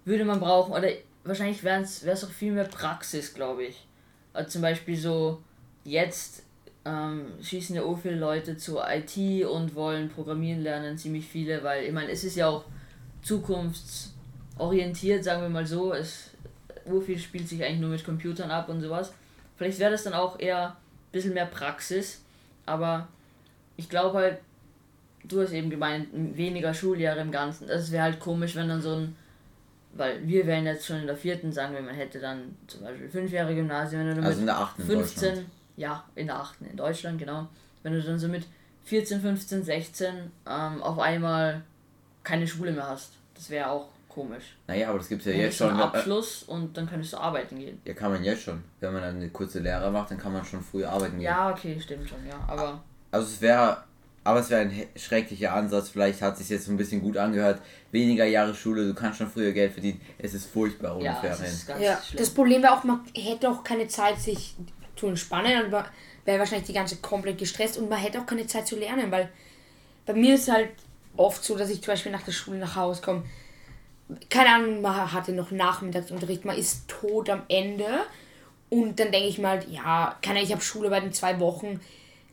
würde 0.05 0.27
man 0.27 0.41
brauchen. 0.41 0.75
Oder 0.75 0.89
wahrscheinlich 1.25 1.65
wäre 1.65 1.81
es 1.81 2.25
auch 2.25 2.29
viel 2.29 2.53
mehr 2.53 2.67
Praxis, 2.67 3.33
glaube 3.33 3.65
ich. 3.65 3.87
Also 4.35 4.51
zum 4.51 4.61
Beispiel 4.61 4.95
so, 4.95 5.41
jetzt 5.85 6.43
ähm, 6.85 7.29
schießen 7.41 7.77
ja 7.77 7.83
auch 7.83 7.97
viele 7.97 8.17
Leute 8.17 8.59
zu 8.59 8.79
IT 8.79 9.47
und 9.47 9.75
wollen 9.75 10.11
Programmieren 10.11 10.61
lernen, 10.61 10.99
ziemlich 10.99 11.27
viele, 11.27 11.65
weil 11.65 11.85
ich 11.85 11.93
meine, 11.93 12.11
es 12.11 12.25
ist 12.25 12.37
ja 12.37 12.47
auch 12.47 12.67
zukunftsorientiert, 13.23 15.25
sagen 15.25 15.41
wir 15.41 15.49
mal 15.49 15.67
so. 15.67 15.95
Es, 15.95 16.33
viel 17.07 17.19
spielt 17.19 17.49
sich 17.49 17.65
eigentlich 17.65 17.81
nur 17.81 17.89
mit 17.89 18.05
Computern 18.05 18.51
ab 18.51 18.69
und 18.69 18.83
sowas. 18.83 19.15
Vielleicht 19.57 19.79
wäre 19.79 19.93
das 19.93 20.05
dann 20.05 20.13
auch 20.13 20.39
eher 20.39 20.69
ein 20.69 21.13
bisschen 21.13 21.33
mehr 21.33 21.47
Praxis, 21.47 22.21
aber 22.67 23.09
ich 23.81 23.89
glaube 23.89 24.19
halt, 24.19 24.39
du 25.25 25.41
hast 25.43 25.53
eben 25.53 25.71
gemeint, 25.71 26.09
weniger 26.13 26.73
Schuljahre 26.75 27.21
im 27.21 27.33
Ganzen. 27.33 27.67
Das 27.67 27.91
wäre 27.91 28.05
halt 28.05 28.21
komisch, 28.21 28.55
wenn 28.57 28.69
dann 28.69 28.81
so 28.83 28.95
ein, 28.95 29.17
weil 29.95 30.27
wir 30.27 30.47
wären 30.47 30.67
jetzt 30.67 30.87
schon 30.87 30.99
in 31.01 31.07
der 31.07 31.17
vierten, 31.17 31.53
sagen 31.53 31.75
wir, 31.75 31.83
man 31.83 31.95
hätte 31.95 32.21
dann 32.21 32.57
zum 32.67 32.83
Beispiel 32.83 33.09
fünf 33.09 33.33
Jahre 33.33 33.55
Gymnasium, 33.55 34.07
wenn 34.07 34.17
du 34.17 34.23
Also 34.23 34.29
mit 34.33 34.39
in 34.41 34.47
der 34.47 34.59
achten 34.59 34.83
in 34.83 34.89
15, 34.89 35.29
Deutschland. 35.29 35.49
ja, 35.77 36.05
in 36.15 36.27
der 36.27 36.37
achten 36.37 36.65
in 36.67 36.77
Deutschland, 36.77 37.19
genau. 37.19 37.49
Wenn 37.83 37.93
du 37.95 38.03
dann 38.03 38.19
so 38.19 38.29
mit 38.29 38.47
14, 38.85 39.21
15, 39.21 39.65
16 39.65 40.15
ähm, 40.47 40.83
auf 40.83 40.99
einmal 40.99 41.63
keine 42.23 42.47
Schule 42.47 42.73
mehr 42.73 42.89
hast. 42.89 43.13
Das 43.35 43.49
wäre 43.51 43.71
auch 43.71 43.89
komisch. 44.09 44.57
Naja, 44.67 44.89
aber 44.91 44.99
das 44.99 45.09
gibt 45.09 45.21
es 45.21 45.27
ja 45.27 45.33
Dann 45.33 45.41
jetzt 45.43 45.61
du 45.61 45.65
einen 45.65 45.73
schon. 45.79 45.81
Äh, 45.81 45.85
Abschluss 45.99 46.43
und 46.45 46.77
dann 46.77 46.89
könntest 46.89 47.13
du 47.15 47.17
arbeiten 47.19 47.59
gehen. 47.59 47.81
ja, 47.85 47.95
kann 47.95 48.11
man 48.13 48.23
jetzt 48.25 48.43
schon. 48.43 48.63
Wenn 48.81 48.93
man 48.93 49.03
dann 49.03 49.17
eine 49.17 49.29
kurze 49.31 49.61
Lehre 49.61 49.91
macht, 49.91 50.11
dann 50.11 50.19
kann 50.19 50.33
man 50.33 50.45
schon 50.45 50.61
früh 50.63 50.85
arbeiten 50.85 51.15
gehen. 51.17 51.23
Ja, 51.23 51.51
okay, 51.51 51.79
stimmt 51.81 52.09
schon, 52.09 52.19
ja. 52.29 52.39
Aber 52.49 52.83
also 53.11 53.27
es 53.27 53.41
wäre, 53.41 53.85
aber 54.25 54.41
es 54.41 54.51
wäre 54.51 54.61
ein 54.63 54.71
he- 54.71 54.89
schrecklicher 54.97 55.53
Ansatz. 55.55 55.89
Vielleicht 55.89 56.23
hat 56.23 56.35
es 56.35 56.41
sich 56.41 56.49
jetzt 56.51 56.67
so 56.67 56.71
ein 56.73 56.77
bisschen 56.77 57.01
gut 57.01 57.17
angehört. 57.17 57.61
Weniger 57.93 58.25
Jahre 58.25 58.55
Schule, 58.55 58.87
du 58.87 58.95
kannst 58.95 59.19
schon 59.19 59.31
früher 59.31 59.53
Geld 59.53 59.73
verdienen. 59.73 60.01
Es 60.19 60.35
ist 60.35 60.47
furchtbar 60.47 60.95
ohne 60.97 61.05
Ja, 61.07 61.19
das 61.23 61.39
Ferien. 61.39 61.55
ist 61.55 61.67
ganz 61.67 61.83
Ja, 61.83 62.01
schlimm. 62.03 62.19
das 62.19 62.31
Problem 62.31 62.63
wäre 62.63 62.75
auch, 62.79 62.85
man 62.85 63.01
hätte 63.15 63.51
auch 63.51 63.65
keine 63.65 63.89
Zeit, 63.89 64.21
sich 64.21 64.55
zu 64.97 65.07
entspannen 65.07 65.65
und 65.67 65.73
war- 65.73 65.87
wäre 66.25 66.39
wahrscheinlich 66.39 66.67
die 66.67 66.75
ganze 66.75 66.97
komplett 66.97 67.39
gestresst 67.39 67.79
und 67.79 67.89
man 67.89 67.99
hätte 67.99 68.21
auch 68.21 68.27
keine 68.27 68.47
Zeit 68.47 68.67
zu 68.67 68.77
lernen, 68.77 69.11
weil 69.11 69.29
bei 70.07 70.13
mir 70.13 70.35
ist 70.35 70.51
halt 70.51 70.69
oft 71.17 71.43
so, 71.43 71.57
dass 71.57 71.71
ich 71.71 71.83
zum 71.83 71.93
Beispiel 71.93 72.13
nach 72.13 72.23
der 72.23 72.33
Schule 72.33 72.59
nach 72.59 72.77
Hause 72.77 73.01
komme. 73.03 73.23
Keine 74.29 74.51
Ahnung, 74.55 74.81
man 74.83 75.13
hatte 75.13 75.33
noch 75.33 75.51
Nachmittagsunterricht, 75.51 76.45
man 76.45 76.57
ist 76.59 76.89
tot 76.89 77.31
am 77.31 77.43
Ende 77.49 77.87
und 78.69 78.99
dann 78.99 79.13
denke 79.13 79.29
ich 79.29 79.39
mir 79.39 79.49
halt, 79.49 79.69
ja, 79.69 80.17
kann 80.21 80.37
ich 80.37 80.51
habe 80.53 80.61
Schule 80.63 80.91
bei 80.91 81.01
den 81.01 81.13
zwei 81.13 81.39
Wochen, 81.41 81.81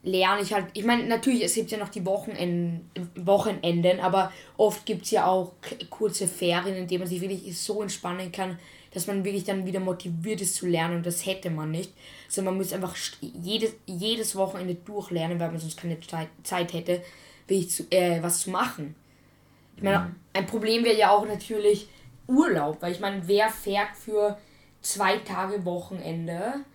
lerne 0.08 0.42
ich 0.42 0.54
halt. 0.54 0.68
Ich 0.74 0.86
meine, 0.86 1.06
natürlich, 1.06 1.44
es 1.44 1.54
gibt 1.54 1.72
ja 1.72 1.78
noch 1.78 1.90
die 1.90 2.06
Wochenenden, 2.06 2.90
Wochenenden, 3.16 4.00
aber 4.00 4.32
oft 4.56 4.86
gibt 4.86 5.06
es 5.06 5.12
ja 5.12 5.28
auch 5.28 5.54
kurze 5.90 6.28
Ferien, 6.28 6.76
in 6.76 6.88
denen 6.88 7.02
man 7.02 7.08
sich 7.08 7.22
wirklich 7.22 7.60
so 7.60 7.82
entspannen 7.82 8.32
kann, 8.32 8.58
dass 8.94 9.08
man 9.08 9.24
wirklich 9.24 9.44
dann 9.44 9.66
wieder 9.66 9.80
motiviert 9.80 10.42
ist 10.42 10.56
zu 10.56 10.66
lernen 10.66 10.98
und 10.98 11.06
das 11.06 11.26
hätte 11.26 11.50
man 11.50 11.72
nicht. 11.72 11.92
Also 12.28 12.42
man 12.42 12.58
muss 12.58 12.74
einfach 12.74 12.96
jedes, 13.22 13.74
jedes 13.86 14.36
Wochenende 14.36 14.76
durchlernen, 14.76 15.40
weil 15.40 15.52
man 15.52 15.60
sonst 15.60 15.78
keine 15.78 16.00
Zeit, 16.00 16.30
Zeit 16.44 16.74
hätte, 16.74 17.04
wirklich 17.48 17.70
zu, 17.70 17.84
äh, 17.92 18.22
was 18.24 18.42
zu 18.42 18.50
machen. 18.50 18.96
Ich 19.76 19.84
meine, 19.84 20.16
ein 20.34 20.48
Problem 20.48 20.84
wäre 20.84 20.98
ja 20.98 21.12
auch 21.12 21.28
natürlich 21.28 21.88
Urlaub, 22.26 22.82
weil 22.82 22.94
ich 22.94 23.00
meine, 23.00 23.28
wer 23.28 23.50
fährt 23.50 23.96
für 23.96 24.38
zwei 24.82 25.18
Tage 25.18 25.64
Wochenende? 25.66 26.66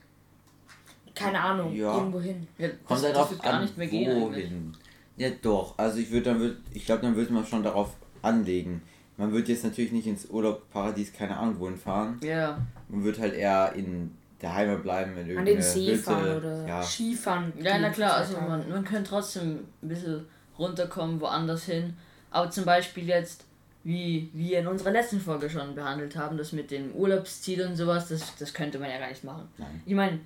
Keine 1.22 1.40
Ahnung, 1.40 1.74
Ja. 1.74 1.96
irgendwo 1.96 2.20
hin. 2.20 2.46
Ja, 2.58 2.68
das, 2.68 2.76
Kommt 2.86 3.02
halt 3.16 3.30
wird 3.30 3.42
gar 3.42 3.52
an, 3.54 3.62
nicht 3.62 3.76
mehr 3.78 3.86
gehen. 3.86 4.20
wohin. 4.20 4.76
Ja 5.16 5.28
doch, 5.42 5.76
also 5.78 5.98
ich 5.98 6.10
würde 6.10 6.30
dann 6.30 6.40
würd, 6.40 6.56
ich 6.72 6.86
glaube 6.86 7.02
dann 7.02 7.14
würde 7.16 7.32
man 7.32 7.44
schon 7.46 7.62
darauf 7.62 7.94
anlegen. 8.22 8.82
Man 9.18 9.32
wird 9.32 9.48
jetzt 9.48 9.62
natürlich 9.64 9.92
nicht 9.92 10.06
ins 10.06 10.26
Urlaubparadies, 10.30 11.12
keine 11.12 11.36
Ahnung 11.36 11.58
wohin 11.60 11.76
fahren. 11.76 12.18
Ja, 12.22 12.58
Man 12.88 13.04
wird 13.04 13.18
halt 13.20 13.34
eher 13.34 13.72
in 13.74 14.10
der 14.40 14.54
Heimat 14.54 14.82
bleiben, 14.82 15.16
in 15.16 15.36
An 15.38 15.44
den 15.44 15.60
See 15.62 15.88
Hütte. 15.92 15.98
fahren 16.02 16.36
oder 16.38 16.66
ja. 16.66 16.82
Skifahren. 16.82 17.52
ja, 17.62 17.78
na 17.78 17.90
klar, 17.90 18.14
also 18.14 18.40
man, 18.40 18.68
man 18.68 18.84
könnte 18.84 19.10
trotzdem 19.10 19.60
ein 19.82 19.88
bisschen 19.88 20.26
runterkommen, 20.58 21.20
woanders 21.20 21.64
hin. 21.66 21.94
Aber 22.30 22.50
zum 22.50 22.64
Beispiel 22.64 23.06
jetzt, 23.06 23.44
wie 23.84 24.30
wir 24.32 24.60
in 24.60 24.66
unserer 24.66 24.90
letzten 24.90 25.20
Folge 25.20 25.48
schon 25.50 25.74
behandelt 25.74 26.16
haben, 26.16 26.36
das 26.38 26.52
mit 26.52 26.70
dem 26.70 26.92
Urlaubsziel 26.92 27.64
und 27.66 27.76
sowas, 27.76 28.08
das, 28.08 28.34
das 28.36 28.52
könnte 28.54 28.78
man 28.78 28.90
ja 28.90 28.98
gar 28.98 29.08
nicht 29.08 29.22
machen. 29.24 29.46
Nein. 29.58 29.82
Ich 29.84 29.94
meine, 29.94 30.18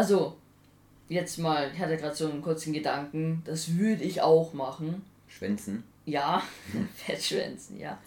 also, 0.00 0.36
jetzt 1.08 1.38
mal, 1.38 1.70
ich 1.74 1.78
hatte 1.80 1.96
gerade 1.98 2.14
so 2.14 2.28
einen 2.30 2.40
kurzen 2.42 2.72
Gedanken, 2.72 3.42
das 3.44 3.76
würde 3.76 4.02
ich 4.04 4.22
auch 4.22 4.54
machen. 4.54 5.02
Schwänzen. 5.28 5.84
Ja, 6.06 6.42
Fettschwänzen, 6.96 7.78
ja. 7.78 7.98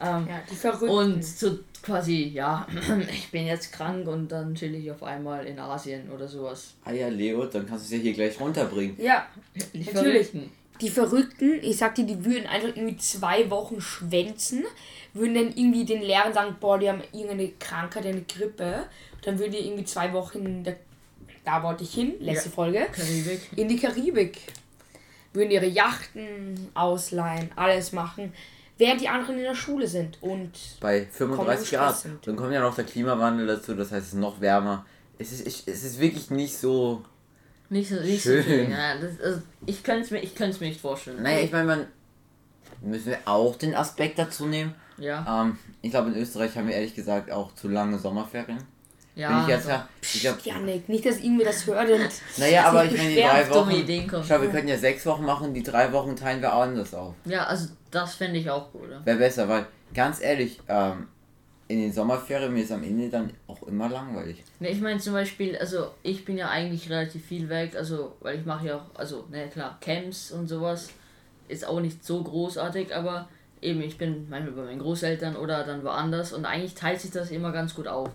Ähm, 0.00 0.26
Ja, 0.28 0.40
die 0.50 0.54
Verrückten. 0.54 0.88
Und 0.88 1.24
so 1.24 1.58
quasi, 1.82 2.28
ja, 2.28 2.66
ich 3.12 3.30
bin 3.32 3.46
jetzt 3.46 3.72
krank 3.72 4.06
und 4.06 4.28
dann 4.30 4.54
chill 4.54 4.74
ich 4.76 4.90
auf 4.90 5.02
einmal 5.02 5.44
in 5.46 5.58
Asien 5.58 6.10
oder 6.10 6.28
sowas. 6.28 6.74
Ah 6.84 6.92
ja, 6.92 7.08
Leo, 7.08 7.44
dann 7.46 7.66
kannst 7.66 7.90
du 7.90 7.94
es 7.94 7.98
ja 7.98 8.02
hier 8.04 8.14
gleich 8.14 8.38
runterbringen. 8.40 8.96
ja, 9.02 9.26
Die 9.74 9.80
Natürlich. 9.80 10.28
Verrückten. 10.28 10.50
die 10.80 10.88
Verrückten, 10.90 11.58
ich 11.62 11.76
sag 11.76 11.94
dir, 11.96 12.04
die 12.06 12.24
würden 12.24 12.46
einfach 12.46 12.68
irgendwie 12.68 12.96
zwei 12.96 13.50
Wochen 13.50 13.80
schwänzen, 13.80 14.64
würden 15.12 15.34
dann 15.34 15.48
irgendwie 15.48 15.84
den 15.84 16.02
Lehrern 16.02 16.32
sagen, 16.32 16.56
boah, 16.60 16.78
die 16.78 16.88
haben 16.88 17.02
irgendeine 17.12 17.48
Krankheit, 17.58 18.06
eine 18.06 18.22
Grippe. 18.22 18.84
Dann 19.22 19.38
würden 19.38 19.52
die 19.52 19.58
irgendwie 19.58 19.84
zwei 19.84 20.12
Wochen, 20.14 20.38
in 20.46 20.64
der, 20.64 20.76
da 21.44 21.62
wollte 21.62 21.84
ich 21.84 21.92
hin, 21.94 22.14
letzte 22.20 22.48
Ja. 22.48 22.54
Folge, 22.54 22.86
Karibik. 22.92 23.40
in 23.56 23.68
die 23.68 23.76
Karibik. 23.78 24.38
Würden 25.32 25.50
ihre 25.52 25.66
Yachten 25.66 26.68
ausleihen, 26.74 27.50
alles 27.54 27.92
machen, 27.92 28.32
während 28.78 29.00
die 29.00 29.08
anderen 29.08 29.36
in 29.38 29.44
der 29.44 29.54
Schule 29.54 29.86
sind. 29.86 30.18
Und 30.20 30.50
Bei 30.80 31.06
35 31.06 31.70
Grad. 31.70 31.96
sind. 31.98 32.26
Dann 32.26 32.34
kommt 32.36 32.52
ja 32.52 32.60
noch 32.60 32.74
der 32.74 32.84
Klimawandel 32.84 33.46
dazu, 33.46 33.74
das 33.74 33.92
heißt 33.92 34.06
es 34.08 34.12
ist 34.14 34.18
noch 34.18 34.40
wärmer. 34.40 34.84
Es 35.18 35.30
ist, 35.32 35.46
ich, 35.46 35.62
es 35.68 35.84
ist 35.84 36.00
wirklich 36.00 36.30
nicht 36.30 36.56
so. 36.56 37.04
Nicht 37.68 37.88
so, 37.90 38.00
nicht 38.00 38.22
so 38.24 38.30
Schön. 38.30 38.42
viel. 38.42 38.70
Ja, 38.70 38.98
das, 38.98 39.20
also, 39.20 39.42
ich 39.66 39.84
könnte 39.84 40.00
es 40.02 40.10
mir, 40.10 40.18
ich 40.20 40.34
könnte 40.34 40.54
es 40.56 40.60
mir 40.60 40.66
nicht 40.68 40.80
vorstellen. 40.80 41.22
Naja, 41.22 41.38
ich 41.44 41.52
meine, 41.52 41.64
man. 41.66 41.86
Müssen 42.82 43.06
wir 43.10 43.18
auch 43.26 43.56
den 43.56 43.74
Aspekt 43.74 44.18
dazu 44.18 44.46
nehmen. 44.46 44.74
Ja, 44.96 45.42
Ähm, 45.42 45.58
ich 45.82 45.90
glaube, 45.90 46.10
in 46.10 46.16
Österreich 46.16 46.56
haben 46.56 46.66
wir 46.66 46.74
ehrlich 46.74 46.94
gesagt 46.94 47.30
auch 47.30 47.54
zu 47.54 47.68
lange 47.68 47.98
Sommerferien. 47.98 48.64
Ja. 49.20 49.42
Ich 49.42 49.48
jetzt 49.48 49.68
also, 49.68 49.70
ja. 49.70 49.88
Ich 50.02 50.20
glaub, 50.20 50.40
Janik, 50.44 50.88
nicht, 50.88 51.06
dass 51.06 51.18
irgendwie 51.18 51.44
das 51.44 51.66
hört 51.66 51.90
und 51.90 52.00
naja, 52.38 52.64
aber 52.66 52.84
ich 52.84 52.96
meine, 52.96 53.10
die 53.10 53.20
drei 53.20 53.50
Wochen. 53.50 54.08
Kommen. 54.08 54.24
Schau, 54.26 54.40
wir 54.40 54.48
könnten 54.48 54.68
ja 54.68 54.78
sechs 54.78 55.04
Wochen 55.06 55.24
machen, 55.24 55.54
die 55.54 55.62
drei 55.62 55.92
Wochen 55.92 56.16
teilen 56.16 56.40
wir 56.40 56.52
anders 56.52 56.94
auf. 56.94 57.14
Ja, 57.24 57.44
also 57.44 57.68
das 57.90 58.14
fände 58.14 58.38
ich 58.38 58.50
auch 58.50 58.72
gut. 58.72 58.88
Wäre 59.04 59.18
besser, 59.18 59.48
weil, 59.48 59.66
ganz 59.94 60.20
ehrlich, 60.20 60.60
ähm, 60.68 61.08
in 61.68 61.80
den 61.80 61.92
Sommerferien 61.92 62.52
mir 62.52 62.64
ist 62.64 62.72
am 62.72 62.82
Ende 62.82 63.08
dann 63.08 63.32
auch 63.46 63.62
immer 63.62 63.88
langweilig. 63.88 64.42
Ne, 64.58 64.70
ich 64.70 64.80
meine 64.80 64.98
zum 64.98 65.12
Beispiel, 65.12 65.56
also 65.56 65.92
ich 66.02 66.24
bin 66.24 66.36
ja 66.36 66.48
eigentlich 66.48 66.90
relativ 66.90 67.24
viel 67.24 67.48
weg, 67.48 67.76
also 67.76 68.16
weil 68.20 68.40
ich 68.40 68.44
mache 68.44 68.66
ja 68.66 68.76
auch, 68.76 68.98
also 68.98 69.24
ne 69.30 69.48
klar, 69.48 69.78
Camps 69.80 70.32
und 70.32 70.48
sowas 70.48 70.90
ist 71.46 71.64
auch 71.64 71.80
nicht 71.80 72.04
so 72.04 72.22
großartig, 72.24 72.94
aber 72.94 73.28
eben 73.62 73.80
ich 73.82 73.98
bin 73.98 74.28
manchmal 74.28 74.52
bei 74.52 74.62
meinen 74.64 74.80
Großeltern 74.80 75.36
oder 75.36 75.62
dann 75.62 75.84
woanders 75.84 76.32
und 76.32 76.44
eigentlich 76.44 76.74
teilt 76.74 77.00
sich 77.00 77.12
das 77.12 77.30
immer 77.30 77.52
ganz 77.52 77.74
gut 77.74 77.86
auf. 77.86 78.08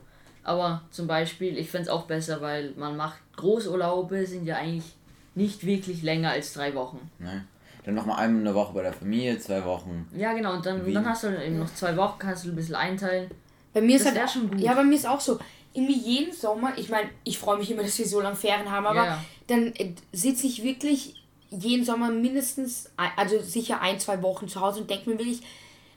Aber 0.46 0.82
zum 0.92 1.08
Beispiel, 1.08 1.58
ich 1.58 1.70
fände 1.70 1.84
es 1.84 1.90
auch 1.90 2.04
besser, 2.04 2.40
weil 2.40 2.72
man 2.78 2.96
macht 2.96 3.18
Großurlaube 3.36 4.26
sind 4.26 4.46
ja 4.46 4.56
eigentlich 4.58 4.94
nicht 5.34 5.66
wirklich 5.66 6.02
länger 6.04 6.30
als 6.32 6.54
drei 6.54 6.74
Wochen. 6.76 7.10
Ne? 7.20 7.44
Dann 7.84 7.96
nochmal 7.96 8.20
einmal 8.20 8.42
eine 8.42 8.56
Woche 8.56 8.74
bei 8.74 8.84
der 8.84 8.94
Familie, 8.94 9.38
zwei 9.40 9.64
Wochen. 9.66 10.08
Ja 10.16 10.34
genau, 10.34 10.54
und 10.54 10.66
dann, 10.66 10.94
dann 10.94 11.06
hast 11.10 11.24
du 11.24 11.28
eben 11.44 11.60
noch 11.60 11.74
zwei 11.74 11.98
Wochen, 11.98 12.18
kannst 12.20 12.46
du 12.46 12.50
ein 12.50 12.56
bisschen 12.56 12.76
einteilen. 12.76 13.30
Bei 13.74 13.82
mir 13.82 13.96
ist 13.98 14.06
Das 14.06 14.14
halt 14.14 14.22
wär 14.22 14.28
schon 14.28 14.50
gut. 14.50 14.60
Ja, 14.62 14.74
bei 14.74 14.84
mir 14.84 14.96
ist 14.96 15.08
auch 15.08 15.20
so. 15.20 15.38
Irgendwie 15.74 15.98
jeden 16.00 16.32
Sommer, 16.34 16.78
ich 16.78 16.90
meine, 16.90 17.10
ich 17.26 17.38
freue 17.38 17.58
mich 17.58 17.70
immer, 17.70 17.84
dass 17.84 17.98
wir 18.00 18.08
so 18.08 18.22
lange 18.22 18.38
Ferien 18.38 18.72
haben, 18.72 18.86
aber 18.86 19.06
Ja. 19.06 19.22
dann 19.48 19.74
äh, 19.74 19.94
sitze 20.14 20.48
ich 20.48 20.64
wirklich 20.64 21.22
jeden 21.50 21.84
Sommer 21.84 22.10
mindestens, 22.12 22.90
also 23.18 23.42
sicher 23.42 23.82
ein, 23.82 24.00
zwei 24.00 24.22
Wochen 24.22 24.48
zu 24.48 24.62
Hause 24.62 24.82
und 24.82 24.90
denke 24.90 25.10
mir 25.10 25.18
wirklich, 25.18 25.42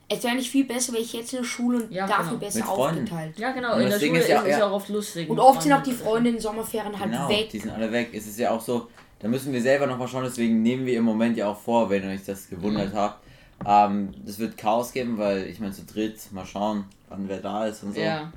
es 0.08 0.22
wäre 0.24 0.34
nicht 0.36 0.50
viel 0.50 0.64
besser, 0.64 0.92
wäre 0.92 1.02
ich 1.02 1.12
jetzt 1.12 1.32
in 1.32 1.38
der 1.40 1.44
Schule 1.44 1.84
und 1.84 1.92
Ja, 1.92 2.06
dafür 2.06 2.24
genau. 2.30 2.38
besser 2.38 2.58
Mit 2.60 2.66
Freunden. 2.68 3.02
aufgeteilt. 3.04 3.38
Ja 3.38 3.52
genau, 3.52 3.74
Und 3.74 3.80
in 3.82 3.90
das 3.90 3.92
der 3.94 3.98
Ding 4.00 4.08
Schule 4.10 4.20
ist 4.22 4.28
ja- 4.28 4.40
ist 4.42 4.48
ja. 4.52 4.58
ja 4.60 4.66
auch 4.66 4.72
oft 4.72 4.88
lustig. 4.88 5.28
Und 5.28 5.38
oft 5.38 5.62
sind 5.62 5.72
auch 5.72 5.82
die. 5.82 5.92
Freunde 5.92 6.30
in 6.30 6.36
den 6.36 6.42
Sommerferien 6.42 6.98
halt 6.98 7.10
Genau, 7.10 7.28
weg. 7.28 7.50
die 7.50 7.58
sind 7.58 7.70
alle 7.70 7.90
weg. 7.92 8.10
Es 8.14 8.26
ist 8.26 8.38
ja 8.38 8.50
auch 8.50 8.60
so, 8.60 8.88
da 9.20 9.28
müssen 9.28 9.52
wir 9.52 9.60
selber 9.60 9.86
nochmal 9.86 10.08
schauen, 10.08 10.24
deswegen 10.24 10.62
nehmen 10.62 10.86
wir 10.86 10.96
im 10.98 11.04
Moment 11.04 11.36
ja 11.36 11.48
auch 11.48 11.58
vor, 11.58 11.90
wenn 11.90 12.02
ihr 12.04 12.10
euch 12.10 12.24
das 12.24 12.48
gewundert 12.48 12.94
habt. 12.94 13.22
Ähm, 13.66 14.14
das 14.24 14.38
wird 14.38 14.56
Chaos 14.56 14.92
geben, 14.92 15.18
weil 15.18 15.46
ich 15.48 15.58
meine 15.60 15.72
zu 15.72 15.84
dritt, 15.84 16.16
mal 16.32 16.46
schauen, 16.46 16.84
wann 17.08 17.28
wer 17.28 17.40
da 17.40 17.66
ist 17.66 17.82
und 17.82 17.94
so. 17.94 18.00
Ja. 18.00 18.32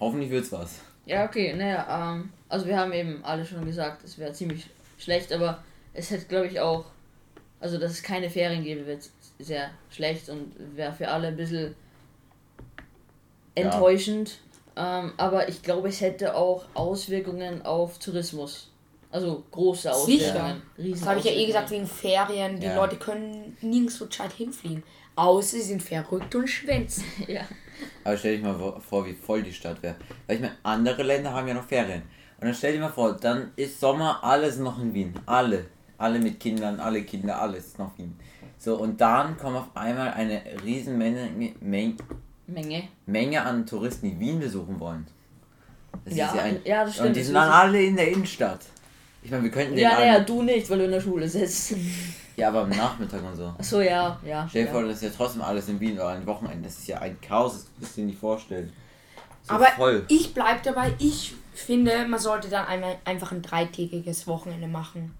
Hoffentlich 0.00 0.30
wird's 0.30 0.50
was. 0.50 0.80
Ja, 1.06 1.24
okay, 1.26 1.52
naja, 1.54 2.14
ähm, 2.14 2.30
also 2.48 2.66
wir 2.66 2.76
haben 2.78 2.92
eben 2.92 3.20
alle 3.24 3.44
schon 3.44 3.64
gesagt, 3.64 4.02
es 4.04 4.18
wäre 4.18 4.32
ziemlich 4.32 4.66
schlecht, 4.98 5.32
aber 5.32 5.62
es 5.94 6.10
hätte, 6.10 6.24
glaube 6.26 6.46
ich, 6.46 6.58
auch, 6.60 6.86
also 7.60 7.78
dass 7.78 7.92
es 7.92 8.02
keine 8.02 8.30
Ferien 8.30 8.64
gäbe, 8.64 8.86
wird 8.86 9.08
sehr 9.42 9.70
schlecht 9.90 10.28
und 10.28 10.52
wäre 10.76 10.92
für 10.92 11.08
alle 11.08 11.28
ein 11.28 11.36
bisschen 11.36 11.74
Ja. 13.56 13.64
enttäuschend. 13.64 14.38
Ähm, 14.74 15.12
aber 15.18 15.48
ich 15.48 15.62
glaube, 15.62 15.88
es 15.88 16.00
hätte 16.00 16.34
auch 16.34 16.64
Auswirkungen 16.74 17.62
auf 17.64 17.98
Tourismus. 17.98 18.70
Also 19.10 19.44
große 19.50 19.92
Sicher. 20.06 20.30
Auswirkungen. 20.30 20.62
Riesen 20.78 21.00
Das 21.00 21.06
habe 21.08 21.18
ich 21.18 21.26
ja 21.26 21.32
eh 21.32 21.46
gesagt, 21.46 21.70
wegen 21.70 21.86
Ferien. 21.86 22.58
Die 22.58 22.66
Ja. 22.66 22.76
Leute 22.76 22.96
können 22.96 23.56
nirgendwo 23.60 24.06
gescheit 24.06 24.32
hinfliegen. 24.32 24.82
Außer 25.14 25.56
sie 25.58 25.62
sind 25.62 25.82
verrückt 25.82 26.34
und 26.34 26.48
schwänzen. 26.48 27.04
Ja. 27.28 27.42
Aber 28.04 28.16
stell 28.16 28.36
dich 28.36 28.44
mal 28.44 28.54
vor- 28.80 29.04
wie 29.06 29.12
voll 29.12 29.42
die 29.42 29.52
Stadt 29.52 29.82
wäre. 29.82 29.96
Weil 30.26 30.36
ich 30.36 30.42
meine, 30.42 30.56
andere 30.62 31.02
Länder 31.02 31.32
haben 31.34 31.48
ja 31.48 31.54
noch 31.54 31.66
Ferien. 31.66 32.02
Und 32.40 32.46
dann 32.46 32.54
stell 32.54 32.72
dir 32.72 32.80
mal 32.80 32.88
vor, 32.88 33.12
dann 33.14 33.50
ist 33.56 33.78
Sommer, 33.80 34.22
alles 34.24 34.56
noch 34.58 34.78
in 34.80 34.94
Wien. 34.94 35.14
Alle. 35.26 35.66
Alle 35.98 36.18
mit 36.18 36.40
Kindern, 36.40 36.80
alle 36.80 37.02
Kinder, 37.02 37.40
alles 37.40 37.76
noch 37.78 37.96
Wien. 37.98 38.16
So, 38.62 38.76
und 38.76 39.00
dann 39.00 39.36
kommt 39.38 39.56
auf 39.56 39.74
einmal 39.74 40.12
eine 40.12 40.40
riesen 40.64 40.96
Menge, 40.96 41.28
Menge, 41.60 41.96
Menge. 42.46 42.84
Menge 43.06 43.42
an 43.42 43.66
Touristen, 43.66 44.08
die 44.08 44.20
Wien 44.20 44.38
besuchen 44.38 44.78
wollen. 44.78 45.04
Das 46.04 46.14
Ja, 46.14 46.30
ein, 46.30 46.60
ja, 46.64 46.84
das 46.84 46.94
stimmt, 46.94 47.08
Und 47.08 47.16
die 47.16 47.22
sind 47.24 47.34
dann 47.34 47.50
alle 47.50 47.82
in 47.82 47.96
der 47.96 48.12
Innenstadt. 48.12 48.60
Ich 49.20 49.32
meine, 49.32 49.42
wir 49.42 49.50
könnten 49.50 49.74
den 49.74 49.82
Ja, 49.82 49.94
naja, 49.94 50.20
du 50.20 50.42
nicht, 50.42 50.70
weil 50.70 50.78
du 50.78 50.84
in 50.84 50.92
der 50.92 51.00
Schule 51.00 51.28
sitzt. 51.28 51.74
Ja, 52.36 52.48
aber 52.48 52.62
am 52.62 52.68
Nachmittag 52.68 53.24
und 53.24 53.34
so. 53.34 53.52
Achso, 53.58 53.80
ja, 53.80 54.18
ja. 54.24 54.46
Stell 54.48 54.62
dir 54.62 54.68
ja. 54.68 54.72
vor, 54.72 54.84
das 54.84 54.94
ist 54.94 55.02
ja 55.02 55.10
trotzdem 55.16 55.42
alles 55.42 55.68
in 55.68 55.80
Wien 55.80 55.94
oder 55.94 56.10
ein 56.10 56.24
Wochenende. 56.24 56.62
Das 56.62 56.78
ist 56.78 56.86
ja 56.86 56.98
ein 56.98 57.20
Chaos, 57.20 57.52
das 57.54 57.66
kannst 57.80 57.96
du 57.96 58.00
dir 58.02 58.06
nicht 58.06 58.20
vorstellen. 58.20 58.72
So 59.42 59.54
Aber 59.54 59.66
voll. 59.66 60.04
ich 60.08 60.32
bleib 60.34 60.62
dabei, 60.62 60.94
ich 61.00 61.34
finde, 61.52 62.06
man 62.06 62.20
sollte 62.20 62.48
dann 62.48 62.66
einmal 62.66 62.96
einfach 63.04 63.32
ein 63.32 63.42
dreitägiges 63.42 64.28
Wochenende 64.28 64.68
machen. 64.68 65.12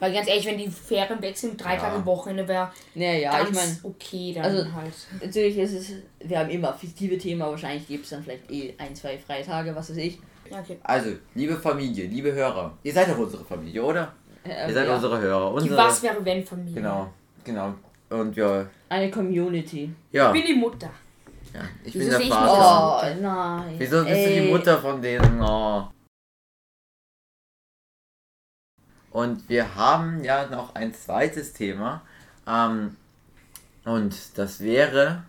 Weil 0.00 0.12
ganz 0.12 0.28
ehrlich, 0.28 0.46
wenn 0.46 0.58
die 0.58 0.68
Ferien 0.70 1.20
weg 1.20 1.36
sind, 1.36 1.62
drei 1.62 1.74
Ja. 1.74 1.80
Tage 1.80 2.06
Wochenende 2.06 2.46
wäre 2.46 2.70
Naja, 2.94 3.32
ganz 3.32 3.50
ich 3.50 3.54
meine, 3.56 3.76
okay 3.82 4.32
dann 4.34 4.44
also- 4.44 4.72
halt. 4.72 4.92
Natürlich 5.20 5.58
ist 5.58 5.72
es, 5.72 5.92
wir 6.20 6.38
haben 6.38 6.50
immer 6.50 6.72
fiktive 6.72 7.18
Themen, 7.18 7.42
aber 7.42 7.52
wahrscheinlich 7.52 7.86
gibt 7.88 8.04
es 8.04 8.10
dann 8.10 8.22
vielleicht 8.22 8.48
eh 8.50 8.74
ein, 8.78 8.94
zwei 8.94 9.18
freie 9.18 9.44
Tage, 9.44 9.74
was 9.74 9.90
weiß 9.90 9.96
ich. 9.96 10.18
Ja, 10.50 10.60
okay. 10.60 10.78
Also, 10.84 11.10
liebe 11.34 11.56
Familie, 11.56 12.06
liebe 12.06 12.32
Hörer, 12.32 12.72
ihr 12.82 12.92
seid 12.92 13.08
doch 13.10 13.18
unsere 13.18 13.44
Familie, 13.44 13.82
oder? 13.82 14.12
Äh, 14.44 14.68
Ihr 14.68 14.74
seid 14.74 14.86
ja. 14.86 14.94
unsere 14.94 15.20
Hörer. 15.20 15.50
Die 15.50 15.54
Unsere, 15.62 15.76
Was 15.76 16.02
wäre 16.02 16.24
wenn 16.24 16.44
Familie. 16.46 16.74
Genau, 16.76 17.08
genau. 17.44 17.74
Und 18.08 18.34
wir, 18.36 18.70
Eine 18.88 19.10
Community. 19.10 19.90
ja, 20.12 20.32
Ich 20.32 20.40
bin 20.44 20.54
die 20.54 20.58
Mutter. 20.58 20.88
ja 21.52 21.60
ich 21.84 21.92
Wieso 21.94 21.98
bin 21.98 22.08
der 22.08 22.18
sehe 22.18 22.26
ich 22.28 22.32
Vater. 22.32 23.16
Oh, 23.18 23.20
nein. 23.22 23.74
Wieso 23.78 23.96
bist 24.04 24.08
du 24.08 24.28
die 24.28 24.38
Ey. 24.38 24.50
Mutter 24.50 24.78
von 24.78 25.02
denen? 25.02 25.42
Oh. 25.42 25.82
Und 29.10 29.48
wir 29.48 29.74
haben 29.74 30.22
ja 30.24 30.46
noch 30.46 30.74
ein 30.74 30.92
zweites 30.94 31.52
Thema. 31.52 32.02
Ähm, 32.46 32.96
und 33.84 34.14
das 34.36 34.60
wäre. 34.60 35.22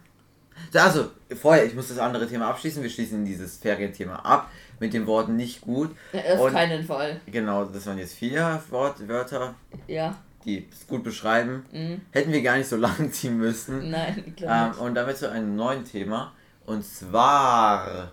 Also, 0.74 1.12
vorher, 1.40 1.66
ich 1.66 1.74
muss 1.76 1.88
das 1.88 1.98
andere 2.00 2.28
Thema 2.28 2.50
abschließen. 2.50 2.84
Wir 2.84 2.90
schließen 2.90 3.24
dieses 3.26 3.58
Ferienthema 3.58 4.16
ab 4.18 4.52
mit 4.80 4.94
den 4.94 5.08
Worten 5.08 5.36
nicht 5.38 5.62
gut. 5.62 5.96
Auf 6.14 6.40
Und- 6.42 6.52
keinen 6.54 6.84
Fall. 6.84 7.22
Genau, 7.26 7.66
das 7.66 7.86
waren 7.86 7.98
jetzt 7.98 8.14
vier 8.16 8.62
Wort, 8.70 9.08
Wörter, 9.08 9.56
Ja. 9.88 10.16
die 10.46 10.68
es 10.72 10.86
gut 10.88 11.04
beschreiben. 11.04 11.66
Mhm. 11.72 12.02
Hätten 12.12 12.32
wir 12.34 12.42
gar 12.42 12.58
nicht 12.58 12.68
so 12.68 12.76
lang 12.76 13.12
ziehen 13.14 13.38
müssen. 13.38 13.90
Nein, 13.90 14.34
glaube 14.36 14.54
Ähm, 14.78 14.82
und 14.86 14.96
damit 14.96 15.18
zu 15.18 15.32
einem 15.32 15.56
neuen 15.56 15.86
Thema. 15.86 16.34
Und 16.66 16.84
zwar. 16.86 18.12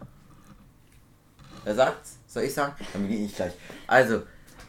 Wer 1.64 1.74
sagt's? 1.74 2.18
Soll 2.28 2.44
ich 2.44 2.54
sagen? 2.54 2.74
Dann 2.92 3.02
beginne 3.02 3.26
ich 3.26 3.34
gleich. 3.34 3.52
Also, 3.88 4.22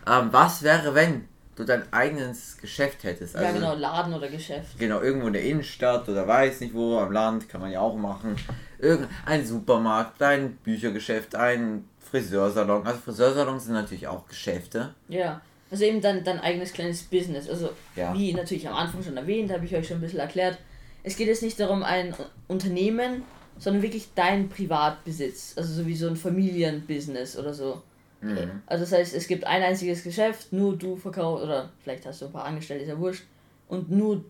ähm, 0.10 0.30
was 0.32 0.64
wäre, 0.64 0.96
wenn 0.96 1.28
du 1.56 1.64
dein 1.64 1.92
eigenes 1.92 2.58
Geschäft 2.58 3.04
hättest? 3.04 3.36
Also, 3.36 3.48
ja, 3.48 3.54
genau, 3.54 3.76
Laden 3.76 4.14
oder 4.14 4.28
Geschäft. 4.30 4.78
Genau, 4.78 5.02
irgendwo 5.02 5.28
in 5.28 5.34
der 5.34 5.44
Innenstadt 5.44 6.08
oder 6.08 6.28
weiß 6.28 6.62
nicht 6.62 6.74
wo, 6.74 6.98
am 7.00 7.12
Land, 7.12 7.50
kann 7.50 7.62
man 7.62 7.72
ja 7.72 7.82
auch 7.82 7.96
machen. 7.96 8.36
Irgendein 8.80 9.46
Supermarkt, 9.46 10.22
ein 10.22 10.58
Büchergeschäft, 10.58 11.36
ein 11.36 11.86
Friseursalon. 12.00 12.86
Also 12.86 13.00
Friseursalons 13.00 13.66
sind 13.66 13.74
natürlich 13.74 14.08
auch 14.08 14.28
Geschäfte. 14.28 14.94
Ja. 15.10 15.42
Also 15.70 15.84
eben 15.84 16.00
dein, 16.00 16.24
dein 16.24 16.40
eigenes 16.40 16.72
kleines 16.72 17.04
Business. 17.04 17.50
Also 17.50 17.72
Ja. 17.96 18.14
wie 18.14 18.34
natürlich 18.34 18.68
am 18.68 18.76
Anfang 18.76 19.04
schon 19.04 19.18
erwähnt, 19.18 19.52
habe 19.52 19.66
ich 19.66 19.76
euch 19.76 19.88
schon 19.88 19.98
ein 19.98 20.02
bisschen 20.02 20.20
erklärt. 20.20 20.58
Es 21.04 21.18
geht 21.18 21.28
jetzt 21.28 21.44
nicht 21.44 21.60
darum, 21.60 21.84
ein 21.84 22.14
Unternehmen, 22.48 23.24
sondern 23.58 23.82
wirklich 23.82 24.10
dein 24.16 24.50
Privatbesitz. 24.50 25.54
Also 25.58 25.74
so 25.74 25.88
wie 25.88 25.96
so 25.96 26.08
ein 26.08 26.16
Familienbusiness 26.16 27.38
oder 27.38 27.54
so. 27.54 27.82
Mhm. 28.22 28.62
Also 28.66 28.84
das 28.84 28.92
heißt, 28.94 29.14
es 29.16 29.28
gibt 29.28 29.46
ein 29.46 29.62
einziges 29.62 30.04
Geschäft, 30.04 30.52
nur 30.52 30.78
du 30.78 30.96
verkaufst, 30.96 31.44
oder 31.44 31.70
vielleicht 31.80 32.06
hast 32.06 32.22
du 32.22 32.26
ein 32.26 32.32
paar 32.32 32.46
Angestellte, 32.46 32.84
ist 32.84 32.90
ja 32.90 32.98
wurscht. 32.98 33.24
Und 33.68 33.92
nur, 33.92 34.24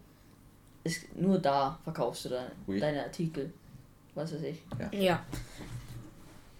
ist, 0.83 1.15
nur 1.15 1.39
da 1.39 1.79
verkaufst 1.83 2.25
du 2.25 2.29
deine, 2.29 2.51
Ui. 2.67 2.79
deine 2.79 3.03
Artikel. 3.03 3.53
Was 4.15 4.33
weiß 4.33 4.43
ich. 4.43 4.63
Ja. 4.91 5.23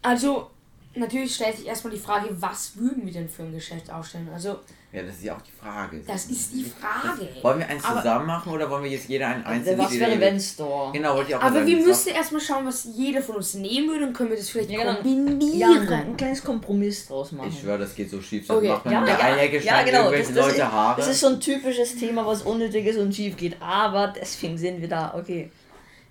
Also, 0.02 0.52
natürlich 0.98 1.36
stellt 1.36 1.58
sich 1.58 1.68
erstmal 1.68 1.94
die 1.94 2.00
Frage, 2.00 2.28
was 2.40 2.76
würden 2.78 3.06
wir 3.06 3.14
denn 3.14 3.30
für 3.30 3.44
ein 3.44 3.52
Geschäft 3.54 3.92
aufstellen? 3.92 4.30
Also, 4.34 4.60
Ja, 4.92 5.02
das 5.04 5.16
ist 5.16 5.24
ja 5.24 5.36
auch 5.36 5.42
die 5.42 5.52
Frage. 5.52 6.02
das 6.08 6.26
ist 6.26 6.54
die 6.54 6.64
Frage. 6.64 7.28
Wollen 7.42 7.60
wir 7.60 7.68
eins 7.68 7.84
Aber- 7.84 7.98
zusammen 8.02 8.26
machen 8.26 8.52
oder 8.54 8.70
wollen 8.70 8.84
wir 8.84 8.92
jetzt 8.92 9.08
jeder 9.10 9.28
ein 9.28 9.46
einzelnes 9.46 9.86
Was 9.86 10.00
wäre 10.00 10.20
wenn 10.20 10.40
Store? 10.40 10.92
Genau, 10.94 11.16
wollte 11.16 11.30
ich 11.32 11.36
auch 11.36 11.42
Aber 11.42 11.54
sagen, 11.56 11.68
wir 11.68 11.78
das 11.78 11.86
müssen 11.88 12.10
erstmal 12.10 12.42
schauen, 12.42 12.66
was 12.66 12.88
jeder 12.96 13.22
von 13.22 13.36
uns 13.36 13.54
nehmen 13.56 13.90
würde 13.90 14.08
und 14.08 14.14
können 14.14 14.30
wir 14.30 14.38
das 14.38 14.50
vielleicht 14.50 14.70
Ja, 14.72 14.80
genau. 14.82 14.96
kombinieren. 14.96 15.60
Ja, 15.60 15.70
ein, 15.72 15.92
ein 15.92 16.18
kleines 16.18 16.44
Kompromiss 16.44 17.08
draus 17.08 17.32
machen. 17.34 17.50
Ich 17.50 17.60
schwöre, 17.60 17.80
das 17.80 17.94
geht 17.96 18.10
so 18.10 18.22
schief. 18.22 18.50
Okay, 18.50 18.58
Okay. 18.58 18.68
macht 18.70 18.86
man 18.86 18.94
Ja, 18.94 19.06
der 19.06 19.20
ja, 19.20 19.60
ja, 19.62 19.84
genau. 19.84 20.04
Das, 20.12 20.12
irgendwelche 20.14 20.34
das, 20.34 20.46
Leute 20.48 20.72
Haare. 20.72 21.02
das 21.02 21.10
ist 21.10 21.20
so 21.20 21.28
ein 21.28 21.40
typisches 21.40 21.96
Thema, 21.98 22.26
was 22.26 22.42
unnötig 22.44 22.86
ist 22.86 22.98
und 22.98 23.14
schief 23.14 23.36
geht. 23.38 23.62
Aber 23.62 24.08
deswegen 24.20 24.58
sind 24.58 24.82
wir 24.82 24.88
da. 24.88 25.14
Okay. 25.16 25.52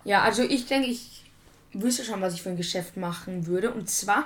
Ja, 0.04 0.22
also 0.22 0.42
ich 0.42 0.66
denke, 0.66 0.88
ich 0.88 1.24
wüsste 1.72 2.04
schon, 2.04 2.20
was 2.20 2.32
ich 2.34 2.42
für 2.42 2.50
ein 2.50 2.56
Geschäft 2.56 2.96
machen 2.96 3.46
würde. 3.46 3.70
Und 3.72 3.90
zwar, 3.90 4.24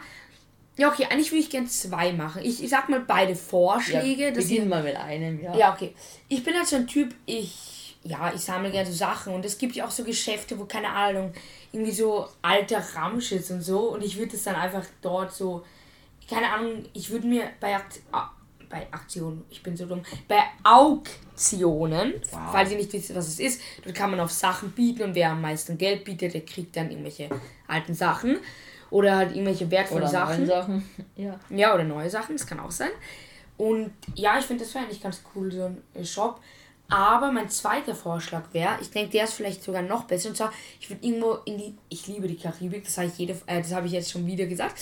ja, 0.76 0.88
okay, 0.88 1.06
eigentlich 1.10 1.30
würde 1.30 1.42
ich 1.42 1.50
gern 1.50 1.66
zwei 1.66 2.12
machen. 2.12 2.42
Ich, 2.42 2.62
ich 2.62 2.70
sag 2.70 2.88
mal 2.88 3.00
beide 3.00 3.34
Vorschläge. 3.36 4.28
Ja, 4.28 4.30
beginnen 4.30 4.68
mal 4.68 4.82
mit 4.82 4.96
einem, 4.96 5.42
ja. 5.42 5.54
Ja, 5.56 5.74
okay. 5.74 5.94
Ich 6.28 6.42
bin 6.42 6.54
halt 6.54 6.66
so 6.66 6.76
ein 6.76 6.86
Typ, 6.86 7.14
ich, 7.26 7.96
ja, 8.02 8.32
ich 8.34 8.40
sammle 8.40 8.70
gerne 8.70 8.90
so 8.90 8.96
Sachen 8.96 9.34
und 9.34 9.44
es 9.44 9.58
gibt 9.58 9.74
ja 9.76 9.86
auch 9.86 9.90
so 9.90 10.04
Geschäfte, 10.04 10.58
wo, 10.58 10.64
keine 10.64 10.88
Ahnung, 10.88 11.32
irgendwie 11.72 11.92
so 11.92 12.28
alter 12.40 12.82
Ramsch 12.94 13.32
ist 13.32 13.50
und 13.50 13.60
so 13.62 13.92
und 13.92 14.02
ich 14.02 14.16
würde 14.16 14.36
es 14.36 14.44
dann 14.44 14.54
einfach 14.56 14.84
dort 15.02 15.32
so, 15.34 15.64
keine 16.28 16.50
Ahnung, 16.50 16.84
ich 16.94 17.10
würde 17.10 17.26
mir 17.26 17.50
bei, 17.60 17.74
Akt, 17.76 18.00
bei 18.70 18.86
Aktionen, 18.90 19.44
ich 19.50 19.62
bin 19.62 19.76
so 19.76 19.84
dumm, 19.86 20.02
bei 20.28 20.38
Auktionen, 20.62 22.14
Wow. 22.30 22.40
falls 22.52 22.70
ihr 22.70 22.76
nicht 22.76 22.92
wisst, 22.92 23.14
was 23.14 23.28
es 23.28 23.38
ist, 23.40 23.60
dort 23.84 23.94
kann 23.94 24.10
man 24.10 24.20
auf 24.20 24.30
Sachen 24.30 24.70
bieten 24.72 25.02
und 25.02 25.14
wer 25.14 25.30
am 25.30 25.40
meisten 25.40 25.76
Geld 25.78 26.04
bietet, 26.04 26.34
der 26.34 26.42
kriegt 26.44 26.76
dann 26.76 26.90
irgendwelche 26.90 27.28
alten 27.66 27.94
Sachen 27.94 28.38
oder 28.90 29.16
halt 29.16 29.32
irgendwelche 29.32 29.70
wertvollen 29.70 30.02
Oder 30.02 30.10
Sachen. 30.12 30.46
Sachen. 30.46 30.88
Ja. 31.16 31.38
Ja, 31.50 31.74
oder 31.74 31.84
neue 31.84 32.08
Sachen, 32.10 32.36
das 32.36 32.46
kann 32.46 32.60
auch 32.60 32.70
sein. 32.70 32.90
Und 33.56 33.90
ja, 34.14 34.38
ich 34.38 34.46
finde 34.46 34.64
das 34.64 34.74
wäre 34.74 34.84
eigentlich 34.84 35.02
ganz 35.02 35.22
cool, 35.34 35.52
so 35.52 35.64
ein 35.64 35.82
äh, 35.94 36.04
Shop. 36.04 36.40
Aber 36.92 37.30
mein 37.30 37.48
zweiter 37.48 37.94
Vorschlag 37.94 38.42
wäre, 38.52 38.72
ich 38.80 38.90
denke, 38.90 39.12
der 39.12 39.22
ist 39.24 39.34
vielleicht 39.34 39.62
sogar 39.62 39.80
noch 39.82 40.04
besser. 40.04 40.30
Und 40.30 40.34
zwar, 40.36 40.52
ich 40.80 40.90
würde 40.90 41.06
irgendwo 41.06 41.34
in 41.44 41.56
die, 41.56 41.74
ich 41.88 42.08
liebe 42.08 42.26
die 42.26 42.36
Karibik, 42.36 42.82
das 42.84 42.96
habe 42.98 43.06
ich 43.06 43.16
jede, 43.16 43.34
äh, 43.46 43.60
das 43.62 43.72
habe 43.72 43.86
ich 43.86 43.92
jetzt 43.92 44.10
schon 44.10 44.26
wieder 44.26 44.46
gesagt. 44.46 44.74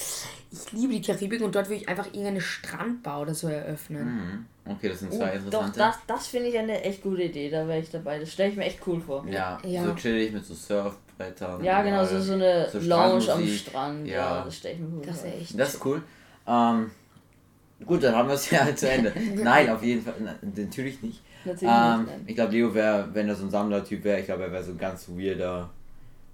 Ich 0.50 0.72
liebe 0.72 0.94
die 0.94 1.02
Karibik 1.02 1.42
und 1.42 1.54
dort 1.54 1.68
würde 1.68 1.82
ich 1.82 1.88
einfach 1.88 2.06
irgendeine 2.06 2.40
Strandbau 2.40 3.20
oder 3.22 3.34
so 3.34 3.48
eröffnen. 3.48 4.46
Mhm. 4.64 4.72
Okay, 4.72 4.88
das 4.88 5.00
sind 5.00 5.12
Oh, 5.12 5.16
zwei 5.18 5.36
doch, 5.36 5.44
interessante. 5.66 5.78
das, 5.78 5.96
das 6.06 6.26
finde 6.28 6.48
ich 6.48 6.58
eine 6.58 6.82
echt 6.82 7.02
gute 7.02 7.24
Idee. 7.24 7.50
Da 7.50 7.66
wäre 7.68 7.80
ich 7.80 7.90
dabei. 7.90 8.18
Das 8.18 8.32
stelle 8.32 8.50
ich 8.52 8.56
mir 8.56 8.64
echt 8.64 8.78
cool 8.86 9.02
vor. 9.02 9.26
ja, 9.28 9.58
Ja. 9.66 9.84
so 9.84 9.92
chillig 9.94 10.32
mit 10.32 10.46
so 10.46 10.54
Surfbrettern. 11.18 11.64
Ja, 11.64 11.82
genau, 11.82 12.04
so, 12.04 12.20
so 12.20 12.34
eine 12.34 12.68
So 12.70 12.78
Lounge 12.78 13.32
am. 13.32 13.46
Strand. 13.46 14.06
Ja, 14.06 14.14
Ja. 14.38 14.44
das 14.44 14.56
stelle 14.56 14.74
ich 14.74 14.80
mir 14.80 14.86
cool 14.96 15.02
Das 15.06 15.20
vor. 15.20 15.28
ist 15.30 15.36
echt. 15.40 15.58
Das 15.60 15.74
ist 15.74 15.84
cool. 15.84 16.02
Ähm, 16.46 16.90
gut, 17.84 18.02
dann 18.02 18.14
haben 18.14 18.28
wir 18.28 18.34
es 18.34 18.50
ja 18.50 18.74
zu 18.76 18.90
Ende. 18.90 19.12
Nein, 19.42 19.68
auf 19.70 19.82
jeden 19.82 20.02
Fall. 20.02 20.14
Na, 20.20 20.34
natürlich 20.42 21.02
nicht. 21.02 21.20
Natürlich 21.44 21.72
Ähm, 21.74 22.00
nicht, 22.04 22.12
ich 22.30 22.34
glaube, 22.34 22.52
Leo 22.52 22.74
wäre, 22.74 23.08
wenn 23.12 23.28
er 23.28 23.34
so 23.36 23.44
ein 23.44 23.50
Sammlertyp 23.50 24.02
wäre, 24.04 24.20
ich 24.20 24.26
glaube, 24.26 24.44
er 24.44 24.52
wäre 24.52 24.62
so 24.64 24.72
ein 24.72 24.78
ganz 24.78 25.08
weirder. 25.08 25.70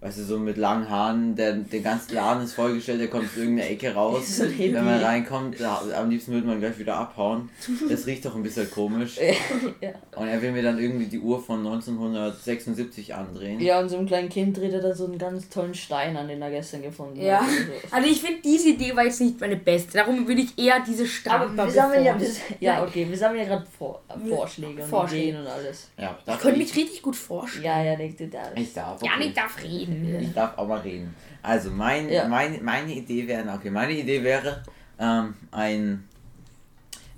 Weißt 0.04 0.18
du, 0.18 0.22
so 0.24 0.38
mit 0.38 0.58
langen 0.58 0.90
Haaren, 0.90 1.34
der, 1.34 1.54
der 1.54 1.80
ganze 1.80 2.14
Laden 2.14 2.44
ist 2.44 2.52
vollgestellt, 2.52 3.00
der 3.00 3.08
kommt 3.08 3.24
aus 3.24 3.38
irgendeiner 3.38 3.70
Ecke 3.70 3.94
raus. 3.94 4.36
So 4.36 4.44
wenn 4.44 4.84
man 4.84 5.02
reinkommt, 5.02 5.58
ja, 5.58 5.80
am 5.96 6.10
liebsten 6.10 6.32
würde 6.32 6.46
man 6.46 6.60
gleich 6.60 6.78
wieder 6.78 6.96
abhauen. 6.96 7.48
Das 7.88 8.06
riecht 8.06 8.22
doch 8.26 8.36
ein 8.36 8.42
bisschen 8.42 8.70
komisch. 8.70 9.16
ja. 9.80 9.92
Und 10.14 10.28
er 10.28 10.42
will 10.42 10.52
mir 10.52 10.62
dann 10.62 10.78
irgendwie 10.78 11.06
die 11.06 11.18
Uhr 11.18 11.42
von 11.42 11.60
1976 11.60 13.14
andrehen. 13.14 13.60
ja, 13.60 13.80
und 13.80 13.88
so 13.88 13.96
einem 13.96 14.06
kleinen 14.06 14.28
Kind 14.28 14.58
dreht 14.58 14.74
er 14.74 14.82
da 14.82 14.94
so 14.94 15.06
einen 15.06 15.16
ganz 15.16 15.48
tollen 15.48 15.72
Stein 15.72 16.14
an, 16.18 16.28
den 16.28 16.42
er 16.42 16.50
gestern 16.50 16.82
gefunden 16.82 17.22
Ja, 17.22 17.40
hat. 17.40 17.48
Also, 17.48 17.72
also 17.90 18.08
ich 18.10 18.20
finde, 18.20 18.42
diese 18.44 18.68
Idee 18.68 18.94
war 18.94 19.04
jetzt 19.04 19.22
nicht 19.22 19.40
meine 19.40 19.56
beste. 19.56 19.92
Darum 19.94 20.28
würde 20.28 20.42
ich 20.42 20.58
eher 20.58 20.80
diese 20.86 21.04
Aber 21.04 21.08
Strandbau 21.08 21.64
wir 21.64 21.70
sammeln 21.72 22.04
ja, 22.04 22.16
ja, 22.60 22.84
okay, 22.84 23.06
wir 23.08 23.16
sammeln 23.16 23.40
ja 23.40 23.46
gerade 23.46 23.66
Vor 23.78 24.02
äh, 24.10 24.28
Vorschläge 24.28 24.82
und 24.82 24.88
Vorschläge. 24.90 25.28
Ideen 25.28 25.40
und 25.40 25.46
alles. 25.46 25.88
Ja, 25.96 26.18
Ich 26.26 26.38
könnte 26.40 26.58
mich 26.58 26.76
richtig 26.76 27.00
gut 27.00 27.16
vorstellen. 27.16 27.64
Ja, 27.64 27.82
ja, 27.82 27.96
denkt 27.96 28.20
ihr 28.20 28.28
da. 28.28 28.42
Ich 28.54 28.74
darf. 28.74 29.02
Ja, 29.02 29.12
okay. 29.16 29.28
ich 29.28 29.32
darf 29.32 29.62
reden. 29.62 29.93
Ich 30.20 30.33
darf 30.33 30.57
auch 30.59 30.66
mal 30.68 30.80
reden. 30.80 31.14
Also 31.42 31.70
mein, 31.70 32.09
Ja. 32.09 32.26
mein, 32.28 32.62
meine 32.64 32.92
Idee 32.92 33.26
wäre, 33.26 33.48
okay, 33.52 33.70
meine 33.70 33.92
Idee 33.92 34.22
wäre, 34.22 34.62
ähm, 34.98 35.35
ein, 35.50 36.04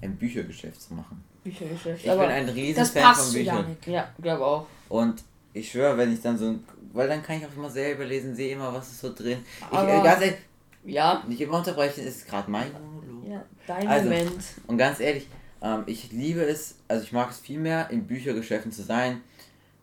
ein 0.03 0.17
Büchergeschäft 0.17 0.81
zu 0.81 0.95
machen. 0.95 1.23
Büchergeschäft. 1.45 2.05
Ich 2.05 2.11
Aber 2.11 2.23
bin 2.23 2.31
ein 2.33 2.49
riesen 2.49 2.81
Das 2.81 2.91
Fan 2.91 3.03
passt 3.03 3.25
von 3.27 3.35
Büchern. 3.35 3.57
Janik. 3.57 3.87
ja, 3.87 4.09
glaube 4.21 4.45
auch. 4.45 4.67
Und 4.89 5.23
ich 5.53 5.71
schwöre, 5.71 5.97
wenn 5.97 6.13
ich 6.13 6.21
dann 6.21 6.37
so 6.37 6.47
ein, 6.49 6.65
weil 6.93 7.09
dann 7.09 7.23
kann 7.23 7.37
ich 7.39 7.47
auch 7.47 7.57
immer 7.57 7.71
selber 7.71 8.05
lesen, 8.05 8.35
sehe 8.35 8.53
immer, 8.55 8.73
was 8.75 8.89
ist 8.93 9.01
so 9.01 9.13
drin. 9.15 9.39
Ich, 9.71 9.77
Aber- 9.77 9.89
äh, 9.93 10.03
ganz 10.03 10.21
ehrlich, 10.23 10.39
Ja, 10.85 11.25
nicht 11.27 11.41
immer 11.41 11.59
unterbrechen, 11.59 12.05
ist 12.05 12.27
gerade 12.29 12.51
mein 12.51 12.71
Monolog. 12.73 13.29
ja, 13.31 13.45
dein 13.67 13.89
Also, 13.89 14.05
Moment. 14.09 14.45
Und 14.69 14.79
ganz 14.79 15.01
ehrlich, 15.01 15.27
ähm, 15.63 15.83
ich 15.87 16.13
liebe 16.13 16.41
es, 16.45 16.77
also 16.89 17.03
ich 17.05 17.13
mag 17.13 17.31
es 17.31 17.39
viel 17.39 17.59
mehr, 17.59 17.91
in 17.91 18.07
Büchergeschäften 18.07 18.71
zu 18.71 18.83
sein, 18.83 19.21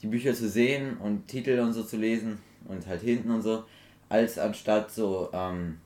die 0.01 0.07
Bücher 0.07 0.33
zu 0.33 0.47
sehen 0.49 0.97
und 0.97 1.27
Titel 1.27 1.59
und 1.59 1.73
so 1.73 1.83
zu 1.83 1.97
lesen 1.97 2.37
und 2.67 2.85
halt 2.87 3.01
hinten 3.01 3.31
und 3.31 3.41
so, 3.41 3.63
als 4.09 4.37
anstatt 4.37 4.91
so 4.91 5.29
ähm, 5.33 5.79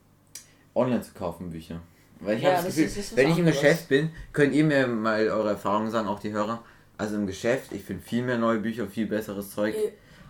online 0.76 1.02
zu 1.02 1.14
kaufen 1.14 1.50
Bücher. 1.50 1.80
Weil 2.20 2.38
ich 2.38 2.44
Ja, 2.44 2.50
habe 2.54 2.58
das 2.58 2.66
das 2.68 2.76
Gefühl, 2.76 3.00
ist- 3.02 3.12
was 3.12 3.18
wenn 3.18 3.32
ich 3.32 3.38
im. 3.38 3.46
Geschäft 3.46 3.88
bin, 3.90 4.10
könnt 4.34 4.54
ihr 4.54 4.64
mir 4.64 4.88
mal 4.88 5.28
eure 5.30 5.50
Erfahrungen 5.50 5.92
sagen, 5.92 6.08
auch 6.08 6.20
die 6.20 6.32
Hörer. 6.32 6.62
Also 6.98 7.16
im 7.16 7.28
Geschäft, 7.28 7.72
ich 7.74 7.84
finde 7.84 8.02
viel 8.04 8.24
mehr 8.24 8.38
neue 8.40 8.58
Bücher, 8.60 8.88
viel 8.88 9.06
besseres 9.06 9.52
Zeug 9.52 9.76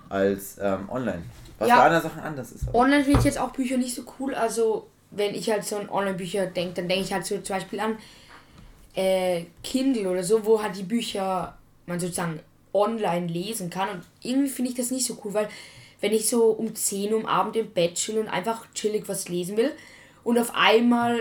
als 0.10 0.58
ähm, 0.62 0.90
online. 0.90 1.24
Was 1.60 1.70
Ja. 1.70 1.78
bei 1.78 1.84
anderen 1.86 2.04
Sachen 2.04 2.22
anders 2.22 2.52
ist. 2.52 2.68
aber- 2.68 2.78
Online 2.80 3.04
finde 3.04 3.20
ich 3.20 3.26
jetzt 3.26 3.40
auch 3.40 3.52
Bücher 3.52 3.78
nicht 3.78 3.96
so 3.96 4.04
cool. 4.20 4.36
Also, 4.36 4.88
wenn 5.12 5.34
ich 5.34 5.50
halt 5.50 5.64
so 5.64 5.78
an 5.78 5.90
Online-Bücher 5.90 6.48
denke, 6.48 6.74
dann 6.76 6.90
denke 6.90 7.06
ich 7.06 7.14
halt 7.14 7.26
so 7.26 7.38
zum 7.40 7.56
Beispiel 7.56 7.80
an 7.80 7.98
äh, 8.96 9.46
Kindle 9.64 10.10
oder 10.10 10.24
so, 10.24 10.46
wo 10.46 10.62
halt 10.62 10.76
die 10.76 10.84
Bücher 10.84 11.58
man 11.86 12.00
sozusagen 12.00 12.40
online 12.74 13.28
lesen 13.28 13.70
kann. 13.70 13.90
Und 13.90 14.02
irgendwie 14.24 14.50
finde 14.50 14.72
ich 14.72 14.78
das 14.78 14.92
nicht 14.92 15.06
so 15.06 15.18
cool, 15.24 15.34
weil 15.34 15.48
wenn 16.02 16.14
ich 16.14 16.30
so 16.30 16.52
um 16.52 16.74
10 16.76 17.14
Uhr 17.14 17.20
am 17.22 17.26
Abend 17.26 17.56
im 17.56 17.72
Bett 17.72 17.96
chill 17.96 18.18
und 18.20 18.28
einfach 18.28 18.66
chillig 18.74 19.08
was 19.08 19.30
lesen 19.30 19.58
will 19.58 19.72
und 20.24 20.38
auf 20.38 20.54
einmal 20.56 21.20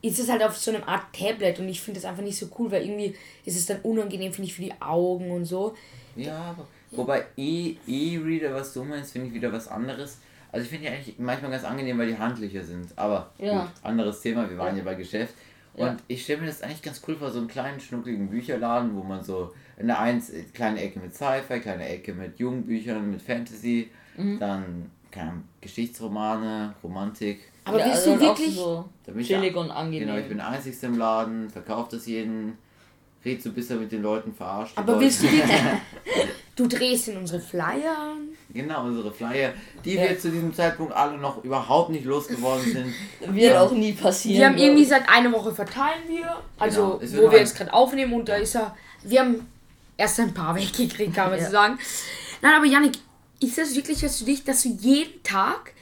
ist 0.00 0.18
es 0.18 0.28
halt 0.28 0.42
auf 0.42 0.56
so 0.56 0.72
einem 0.72 0.82
Art 0.84 1.04
Tablet 1.12 1.60
und 1.60 1.68
ich 1.68 1.80
finde 1.80 2.00
das 2.00 2.08
einfach 2.08 2.24
nicht 2.24 2.36
so 2.36 2.48
cool, 2.58 2.70
weil 2.72 2.82
irgendwie 2.82 3.14
ist 3.44 3.56
es 3.56 3.66
dann 3.66 3.80
unangenehm, 3.82 4.32
finde 4.32 4.48
ich, 4.48 4.54
für 4.54 4.62
die 4.62 4.72
Augen 4.80 5.30
und 5.30 5.44
so. 5.44 5.74
Ja, 6.16 6.36
aber 6.56 6.66
wobei 6.90 7.24
E- 7.36 7.76
E-Reader, 7.86 8.52
was 8.52 8.72
du 8.74 8.82
meinst, 8.82 9.12
finde 9.12 9.28
ich 9.28 9.34
wieder 9.34 9.52
was 9.52 9.68
anderes. 9.68 10.18
Also 10.50 10.64
ich 10.64 10.70
finde 10.70 10.88
die 10.88 10.94
eigentlich 10.94 11.14
manchmal 11.18 11.52
ganz 11.52 11.64
angenehm, 11.64 11.98
weil 11.98 12.08
die 12.08 12.18
handlicher 12.18 12.64
sind. 12.64 12.88
Aber 12.98 13.30
Ja. 13.38 13.60
gut, 13.62 13.70
anderes 13.82 14.20
Thema, 14.20 14.50
wir 14.50 14.58
waren 14.58 14.76
ja, 14.76 14.82
bei 14.82 14.94
Geschäft. 14.94 15.34
Und 15.74 15.86
Ja. 15.86 15.96
ich 16.08 16.24
stelle 16.24 16.40
mir 16.40 16.48
das 16.48 16.62
eigentlich 16.62 16.82
ganz 16.82 17.00
cool 17.06 17.16
vor, 17.16 17.30
so 17.30 17.38
einen 17.38 17.48
kleinen, 17.48 17.78
schnuckligen 17.80 18.28
Bücherladen, 18.28 18.94
wo 18.96 19.02
man 19.04 19.22
so 19.22 19.54
in 19.82 19.88
der 19.88 19.98
eins 20.00 20.32
kleine 20.54 20.80
Ecke 20.80 20.98
mit 21.00 21.14
Sci-Fi, 21.14 21.60
kleine 21.60 21.86
Ecke 21.88 22.14
mit 22.14 22.38
Jugendbüchern, 22.38 23.10
mit 23.10 23.20
Fantasy, 23.20 23.90
Mhm. 24.16 24.38
dann 24.38 24.90
keine 25.10 25.42
Geschichtsromane, 25.60 26.74
Romantik. 26.82 27.40
Aber 27.64 27.78
ja, 27.78 27.86
willst 27.86 28.06
also 28.06 28.14
du 28.14 28.20
wirklich. 28.20 28.54
so 28.56 28.88
Da 29.06 29.12
bin 29.12 29.20
ich 29.20 29.26
chillig 29.28 29.54
ja- 29.54 29.60
und 29.60 29.70
angenehm. 29.70 30.06
Genau, 30.08 30.18
ich 30.18 30.26
bin 30.28 30.38
der 30.38 30.48
Einzigste 30.48 30.86
im 30.86 30.96
Laden, 30.98 31.48
verkaufe 31.50 31.96
das 31.96 32.06
jeden, 32.06 32.56
red 33.24 33.42
so 33.42 33.52
bis 33.52 33.70
er 33.70 33.76
mit 33.76 33.92
den 33.92 34.02
Leuten 34.02 34.32
verarscht. 34.34 34.76
Aber 34.76 34.98
willst 34.98 35.22
du 35.22 35.26
wirklich. 35.30 35.60
du 36.56 36.66
drehst 36.66 37.08
in 37.08 37.16
unsere 37.18 37.40
Flyer 37.40 37.96
an. 37.98 38.28
Genau, 38.52 38.84
unsere 38.84 39.12
Flyer, 39.12 39.52
die 39.84 39.94
Ja. 39.94 40.02
wir 40.10 40.18
zu 40.18 40.30
diesem 40.30 40.52
Zeitpunkt 40.54 40.92
alle 40.92 41.16
noch 41.18 41.42
überhaupt 41.44 41.90
nicht 41.90 42.04
losgeworden 42.04 42.64
sind. 42.64 42.94
Wird 43.34 43.56
auch 43.56 43.72
nie 43.72 43.92
passieren. 43.92 44.38
Wir 44.40 44.46
haben 44.48 44.58
irgendwie 44.58 44.84
seit 44.84 45.08
einer 45.08 45.32
Woche 45.32 45.52
verteilen 45.54 46.02
wir. 46.08 46.36
Also, 46.58 46.98
Genau, 47.00 47.12
wo 47.12 47.22
wir 47.30 47.30
ein- 47.30 47.36
jetzt 47.44 47.56
gerade 47.56 47.72
aufnehmen 47.72 48.12
und 48.12 48.28
da 48.28 48.34
ist 48.36 48.54
er. 48.56 48.76
Wir 49.04 49.20
haben 49.20 49.46
erst 50.02 50.20
ein 50.20 50.34
paar 50.34 50.54
weggekriegt, 50.54 51.14
kann 51.14 51.30
man 51.30 51.38
Ja. 51.38 51.46
so 51.46 51.52
sagen. 51.52 51.78
Nein, 52.42 52.54
aber 52.56 52.66
Janik, 52.66 52.94
ist 53.40 53.56
das 53.58 53.74
wirklich 53.74 54.02
was 54.02 54.18
für 54.18 54.24
dich, 54.24 54.44
dass 54.44 54.62
du 54.62 54.68
jeden 54.70 55.22
Tag 55.22 55.72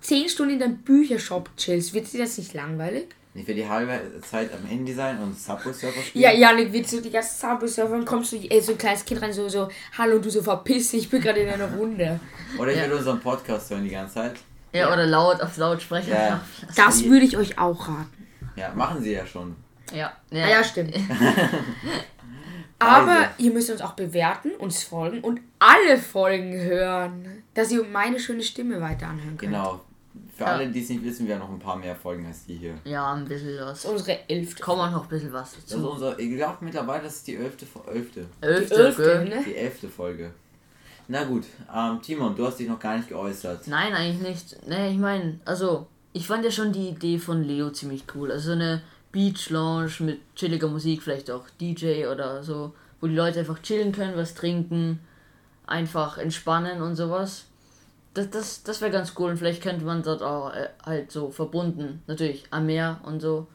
10 0.00 0.28
Stunden 0.28 0.54
in 0.54 0.60
deinem 0.60 0.78
Büchershop 0.78 1.50
chillst? 1.56 1.92
Wird 1.94 2.12
dir 2.12 2.20
das 2.24 2.38
nicht 2.38 2.54
langweilig? 2.54 3.06
Ich 3.34 3.46
will 3.46 3.54
die 3.54 3.68
halbe 3.68 4.00
Zeit 4.22 4.50
am 4.54 4.66
Handy 4.66 4.94
sein 4.94 5.18
und 5.18 5.38
Subway 5.38 5.70
Surfer 5.72 6.00
spielen. 6.02 6.24
Ja, 6.24 6.32
Janik, 6.32 6.72
willst 6.72 6.94
du 6.94 7.02
die 7.02 7.10
ganze 7.10 7.38
Zeit 7.38 7.68
surfen, 7.68 8.02
kommst 8.06 8.32
du 8.32 8.36
äh, 8.36 8.60
so 8.62 8.72
ein 8.72 8.78
kleines 8.78 9.04
Kind 9.04 9.20
rein, 9.20 9.30
so, 9.32 9.46
so, 9.50 9.68
hallo, 9.98 10.18
du 10.18 10.30
so 10.30 10.42
verpiss 10.42 10.90
dich, 10.92 11.02
ich 11.02 11.10
bin 11.10 11.20
gerade 11.20 11.40
in 11.40 11.48
einer 11.50 11.70
Runde. 11.74 12.18
Oder 12.58 12.72
ich 12.72 12.78
Ja. 12.78 12.84
will 12.84 12.94
unseren 12.94 13.20
Podcast 13.20 13.68
hören 13.70 13.84
die 13.84 13.90
ganze 13.90 14.14
Zeit. 14.14 14.36
Ja, 14.72 14.90
oder 14.90 15.04
laut 15.06 15.42
auf 15.42 15.54
Lautsprecher. 15.58 16.14
Ja. 16.14 16.40
Das 16.76 17.04
würde 17.04 17.26
ich 17.26 17.36
euch 17.36 17.58
auch 17.58 17.88
raten. 17.88 18.26
Ja, 18.56 18.72
machen 18.74 19.02
sie 19.02 19.12
ja 19.12 19.26
schon. 19.26 19.54
Ja, 19.92 20.12
Ja, 20.30 20.38
ja. 20.38 20.48
ja 20.48 20.64
stimmt. 20.64 20.94
Aber 22.78 23.10
Also. 23.10 23.28
ihr 23.38 23.52
müsst 23.52 23.70
uns 23.70 23.80
auch 23.80 23.92
bewerten, 23.94 24.50
uns 24.58 24.82
folgen 24.82 25.20
und 25.22 25.40
alle 25.58 25.98
Folgen 25.98 26.52
hören, 26.52 27.42
dass 27.54 27.70
ihr 27.72 27.82
meine 27.84 28.20
schöne 28.20 28.42
Stimme 28.42 28.80
weiter 28.80 29.06
anhören 29.08 29.36
könnt. 29.38 29.52
Genau. 29.52 29.80
Für 30.36 30.44
Ja. 30.44 30.50
alle, 30.52 30.68
die 30.68 30.82
es 30.82 30.88
nicht 30.90 31.02
wissen, 31.02 31.26
wir 31.26 31.34
haben 31.34 31.40
noch 31.40 31.50
ein 31.50 31.58
paar 31.58 31.76
mehr 31.76 31.96
Folgen 31.96 32.26
als 32.26 32.44
die 32.44 32.56
hier. 32.56 32.74
ja, 32.84 33.14
ein 33.14 33.24
bisschen 33.24 33.56
Das 33.56 33.66
was. 33.70 33.78
ist 33.84 33.90
unsere 33.90 34.28
elfte. 34.28 34.62
Kommt 34.62 34.80
auch 34.82 34.90
noch 34.90 35.04
ein 35.04 35.08
bisschen 35.08 35.32
was 35.32 35.52
Das 35.52 35.58
ist 35.60 35.72
dazu. 35.72 35.90
unser, 35.90 36.18
ich 36.18 36.30
glaube 36.36 36.58
mittlerweile, 36.60 37.04
das 37.04 37.16
ist 37.16 37.26
die 37.26 37.36
elfte, 37.36 37.64
Fo- 37.64 37.84
elfte, 37.90 38.26
Die 38.42 38.46
Elfte, 38.46 39.24
ne? 39.26 39.42
die 39.46 39.56
elfte 39.56 39.88
Folge. 39.88 40.30
Na 41.08 41.24
gut, 41.24 41.44
ähm, 41.74 42.00
Timon, 42.02 42.34
du 42.36 42.46
hast 42.46 42.58
dich 42.58 42.68
noch 42.68 42.78
gar 42.80 42.96
nicht 42.98 43.08
geäußert. 43.08 43.66
Nein, 43.68 43.94
eigentlich 43.94 44.20
nicht. 44.28 44.68
Nee, 44.68 44.90
ich 44.90 44.98
meine, 44.98 45.38
also, 45.46 45.86
ich 46.12 46.26
fand 46.26 46.44
ja 46.44 46.50
schon 46.50 46.72
die 46.72 46.88
Idee 46.88 47.18
von 47.18 47.42
Leo 47.42 47.70
ziemlich 47.70 48.04
cool. 48.14 48.30
Also 48.32 48.48
so 48.48 48.52
eine 48.52 48.82
Beach 49.12 49.50
Lounge 49.50 49.92
mit 50.00 50.20
chilliger 50.34 50.68
Musik, 50.68 51.02
vielleicht 51.02 51.30
auch 51.30 51.44
DJ 51.60 52.06
oder 52.06 52.42
so, 52.42 52.74
wo 53.00 53.06
die 53.06 53.14
Leute 53.14 53.40
einfach 53.40 53.60
chillen 53.62 53.92
können, 53.92 54.16
was 54.16 54.34
trinken, 54.34 55.00
einfach 55.66 56.18
entspannen 56.18 56.82
und 56.82 56.96
sowas. 56.96 57.46
Das, 58.14 58.30
das, 58.30 58.62
das 58.62 58.80
wäre 58.80 58.90
ganz 58.90 59.12
cool 59.18 59.30
und 59.30 59.36
vielleicht 59.36 59.62
könnte 59.62 59.84
man 59.84 60.02
dort 60.02 60.22
auch 60.22 60.52
äh, 60.54 60.68
halt 60.84 61.12
so 61.12 61.30
verbunden, 61.30 62.02
natürlich 62.06 62.44
am 62.50 62.66
Meer 62.66 63.00
und 63.04 63.20
so, 63.20 63.46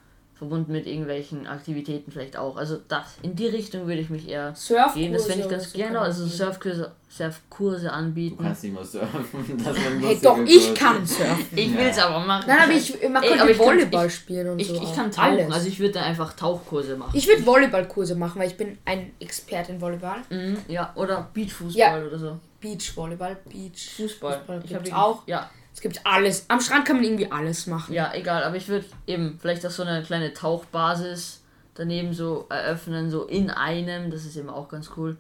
verbunden 0.42 0.72
mit 0.72 0.88
irgendwelchen 0.88 1.46
Aktivitäten 1.46 2.12
vielleicht 2.12 2.36
auch. 2.36 2.58
Also 2.58 2.80
das, 2.88 3.06
in 3.22 3.36
die 3.36 3.46
Richtung 3.46 3.86
würde 3.86 4.02
ich 4.02 4.10
mich 4.10 4.28
eher 4.28 4.56
Surfkurse 4.56 4.98
gehen. 5.00 5.14
Das 5.14 5.26
fände 5.28 5.44
ich 5.44 5.50
ganz 5.52 5.72
so 5.72 5.78
gerne, 5.78 5.94
kann 5.98 6.04
also. 6.06 6.26
Surfkurse, 6.26 6.92
Surfkurse 7.10 7.86
Du 7.86 7.94
anbieten. 7.94 8.44
kannst 8.44 8.64
nicht 8.64 8.74
mal 8.74 8.84
surfen. 8.84 9.24
Hey, 10.02 10.18
doch, 10.20 10.40
ich 10.44 10.74
kann 10.74 11.06
surfen. 11.06 11.46
Ich 11.56 11.72
will 11.78 11.86
es 11.86 12.00
aber 12.00 12.26
machen. 12.26 12.46
Nein, 12.48 12.58
aber 12.64 12.72
ich, 12.72 12.92
man 13.08 13.22
Ey, 13.22 13.30
könnte 13.30 13.44
aber 13.44 13.52
ich 13.52 13.58
kann- 13.60 13.68
Volleyball 13.68 14.08
ich- 14.08 14.16
spielen 14.16 14.50
und 14.50 14.60
Ich, 14.60 14.68
so. 14.70 14.74
ich 14.74 14.80
auch. 14.82 14.96
kann 14.96 15.12
tauchen, 15.12 15.26
Alles. 15.30 15.52
also 15.54 15.68
ich 15.68 15.80
würde 15.80 15.94
da 15.94 16.02
einfach 16.02 16.34
Tauchkurse 16.34 16.96
machen. 16.98 17.12
ich 17.16 17.28
würde 17.28 17.46
Volleyballkurse 17.46 18.16
machen, 18.16 18.42
weil 18.42 18.48
ich 18.48 18.58
bin 18.58 18.80
ein 18.86 19.12
Experte 19.20 19.74
in 19.74 19.80
Volleyball. 19.80 20.22
Mhm, 20.32 20.58
ja, 20.68 20.92
oder 20.96 21.30
Beachfußball 21.36 21.78
Ja. 22.02 22.04
oder 22.04 22.18
so. 22.18 22.40
Beachvolleyball, 22.62 23.38
Beach. 23.48 23.92
Fußball. 23.96 24.38
Fußball 24.40 24.62
ich 24.64 24.70
gibt's 24.72 24.92
hab 24.92 25.04
auch. 25.08 25.28
Ja, 25.28 25.50
Es 25.74 25.82
gibt 25.82 26.06
alles. 26.06 26.46
Am 26.50 26.60
Strand 26.60 26.86
kann 26.86 26.98
man 26.98 27.06
irgendwie 27.06 27.32
alles 27.32 27.68
machen. 27.68 27.94
ja, 27.94 28.14
egal, 28.14 28.44
aber 28.44 28.58
ich 28.58 28.68
würde 28.68 28.86
eben 29.08 29.38
vielleicht 29.40 29.66
auch 29.66 29.72
so 29.72 29.84
eine 29.84 30.04
kleine 30.04 30.34
Tauchbasis 30.34 31.42
daneben 31.74 32.14
so 32.14 32.46
eröffnen, 32.50 33.10
so 33.10 33.26
in 33.26 33.50
einem, 33.50 34.12
das 34.12 34.26
ist 34.26 34.36
eben 34.36 34.50
auch 34.50 34.70
ganz 34.70 34.92
cool. 34.98 35.18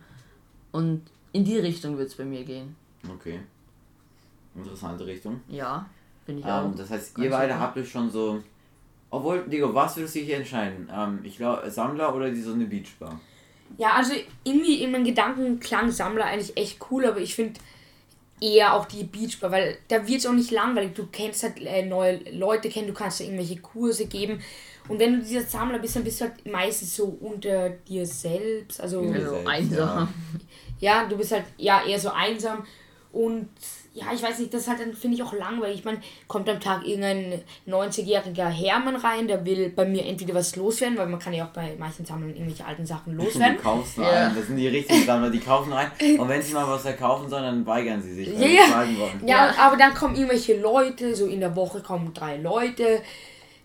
Und 0.72 1.04
in 1.32 1.46
die 1.46 1.58
Richtung 1.58 1.98
wird 1.98 2.10
es 2.10 2.16
bei 2.16 2.26
mir 2.26 2.44
gehen. 2.44 2.76
Okay. 3.10 3.40
Interessante 4.56 5.06
Richtung. 5.06 5.42
Ja, 5.48 5.86
finde 6.26 6.42
ich 6.42 6.46
auch. 6.46 6.66
Ähm, 6.66 6.76
das 6.76 6.90
heißt, 6.90 7.18
ihr 7.18 7.30
beide 7.30 7.54
super. 7.54 7.64
habt 7.64 7.78
euch 7.78 7.90
schon 7.90 8.10
so. 8.10 8.44
Obwohl, 9.10 9.44
Diego, 9.48 9.74
was 9.74 9.98
würdest 9.98 10.16
du 10.16 10.20
hier 10.20 10.38
entscheiden? 10.38 10.90
Ähm, 10.94 11.20
ich 11.24 11.38
glaube, 11.38 11.70
Sammler 11.70 12.14
oder 12.16 12.30
die 12.30 12.42
so 12.42 12.54
eine 12.54 12.66
Beachbar? 12.66 13.20
Ja, 13.78 13.94
also 13.94 14.14
irgendwie 14.44 14.84
in 14.84 14.92
meinen 14.92 15.06
Gedanken 15.06 15.60
klang 15.60 15.92
Sammler 15.92 16.26
eigentlich 16.26 16.56
echt 16.58 16.80
cool, 16.90 17.06
aber 17.06 17.20
ich 17.20 17.36
finde 17.36 17.60
eher 18.42 18.74
auch 18.74 18.86
die 18.86 19.04
Beachbar, 19.04 19.52
weil 19.52 19.78
da 19.88 20.06
wird 20.08 20.20
es 20.20 20.26
auch 20.26 20.34
nicht 20.34 20.52
langweilig. 20.52 20.94
Du 20.96 21.08
kennst 21.12 21.44
halt 21.44 21.62
äh, 21.62 21.86
neue 21.86 22.20
Leute 22.32 22.70
kennen, 22.70 22.88
du 22.88 22.94
kannst 22.94 23.20
da 23.20 23.24
irgendwelche 23.24 23.58
Kurse 23.58 24.08
geben. 24.08 24.42
Und 24.90 25.00
wenn 25.00 25.14
du 25.14 25.22
dieser 25.22 25.44
Sammler 25.44 25.78
bist, 25.78 25.96
dann 25.96 26.04
bist 26.04 26.20
du 26.20 26.26
halt 26.26 26.46
meistens 26.52 26.96
so 26.96 27.18
unter 27.22 27.70
dir 27.70 28.06
selbst. 28.06 28.82
Also 28.82 29.02
also 29.02 29.14
selbst, 29.14 29.48
einsam. 29.48 30.14
ja, 30.80 31.06
du 31.06 31.18
bist 31.18 31.32
halt 31.32 31.46
ja 31.58 31.86
eher 31.86 32.00
so 32.00 32.10
einsam. 32.10 32.66
Und 33.12 33.50
ja, 33.94 34.06
ich 34.14 34.24
weiß 34.24 34.40
nicht, 34.40 34.54
das 34.54 34.62
ist 34.62 34.68
halt 34.70 34.80
dann 34.80 34.94
finde 34.94 35.18
ich 35.18 35.24
auch 35.24 35.34
langweilig. 35.34 35.80
Ich 35.80 35.84
meine, 35.86 36.00
kommt 36.30 36.48
am 36.48 36.62
Tag 36.62 36.88
irgendein 36.88 37.42
90-jähriger 37.68 38.48
Hermann 38.48 38.96
rein, 38.96 39.28
der 39.28 39.44
will 39.46 39.70
bei 39.70 39.84
mir 39.86 40.06
entweder 40.06 40.34
was 40.34 40.56
loswerden, 40.56 40.98
weil 40.98 41.08
man 41.08 41.20
kann 41.20 41.34
ja 41.34 41.46
auch 41.46 41.50
bei 41.50 41.76
manchen 41.78 42.06
Sammlern 42.06 42.30
irgendwelche 42.34 42.66
alten 42.66 42.86
Sachen 42.86 43.18
Du 43.18 43.24
loswerden. 43.24 43.58
kaufst 43.62 43.98
nur 43.98 44.08
Ja. 44.08 44.28
ein, 44.28 44.36
das 44.36 44.48
sind 44.48 44.56
die 44.58 44.68
richtigen 44.70 45.06
Sammler, 45.06 45.30
die 45.30 45.40
kaufen 45.40 45.74
rein. 45.74 45.92
Und 46.18 46.30
wenn 46.30 46.42
sie 46.42 46.54
mal 46.54 46.68
was 46.68 46.84
verkaufen 46.84 47.30
sollen, 47.30 47.44
dann 47.44 47.66
weigern 47.66 48.02
sie 48.02 48.14
sich, 48.14 48.28
weil 48.34 48.42
Ja, 48.42 48.48
sie 48.48 48.56
ja. 48.56 48.64
zahlen 48.70 48.98
wollen. 49.00 49.22
Ja, 49.28 49.48
Ja. 49.48 49.56
aber 49.58 49.76
dann 49.78 49.94
kommen 49.94 50.16
irgendwelche 50.16 50.58
Leute, 50.60 51.14
so 51.16 51.26
in 51.28 51.42
der 51.42 51.56
Woche 51.56 51.82
kommen 51.82 52.14
drei 52.14 52.38
Leute, 52.38 53.02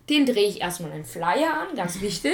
den 0.09 0.25
drehe 0.25 0.47
ich 0.49 0.59
erstmal 0.61 0.91
einen 0.91 1.05
Flyer 1.05 1.53
an, 1.69 1.75
ganz 1.75 2.01
wichtig. 2.01 2.33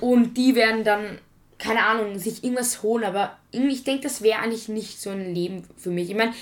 Und 0.00 0.36
die 0.36 0.54
werden 0.54 0.84
dann, 0.84 1.18
keine 1.58 1.84
Ahnung, 1.84 2.18
sich 2.18 2.42
irgendwas 2.44 2.82
holen, 2.82 3.04
aber 3.04 3.36
irgendwie, 3.52 3.74
ich 3.74 3.84
denke, 3.84 4.02
das 4.04 4.22
wäre 4.22 4.40
eigentlich 4.40 4.68
nicht 4.68 5.00
so 5.00 5.10
ein 5.10 5.34
Leben 5.34 5.64
für 5.76 5.90
mich. 5.90 6.10
Ich 6.10 6.16
meine, 6.16 6.32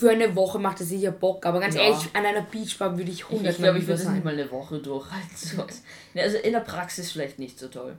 für 0.00 0.10
eine 0.10 0.34
Woche 0.34 0.58
macht 0.58 0.80
das 0.80 0.88
sicher 0.88 1.10
Bock, 1.12 1.44
aber 1.46 1.60
ganz 1.60 1.74
Ja. 1.74 1.82
ehrlich, 1.82 2.08
an 2.14 2.24
einer 2.24 2.42
Beachbar 2.42 2.96
würde 2.96 3.10
ich 3.10 3.20
Ich, 3.20 3.24
100 3.30 3.52
ich 3.52 3.58
glaube, 3.58 3.78
ich 3.78 3.86
würde 3.86 4.02
es 4.02 4.08
nicht 4.08 4.24
mal 4.24 4.32
eine 4.32 4.50
Woche 4.50 4.78
durchhalten. 4.78 5.62
also 6.16 6.36
in 6.38 6.52
der 6.52 6.60
Praxis 6.60 7.12
vielleicht 7.12 7.38
nicht 7.38 7.58
so 7.58 7.68
toll. 7.68 7.96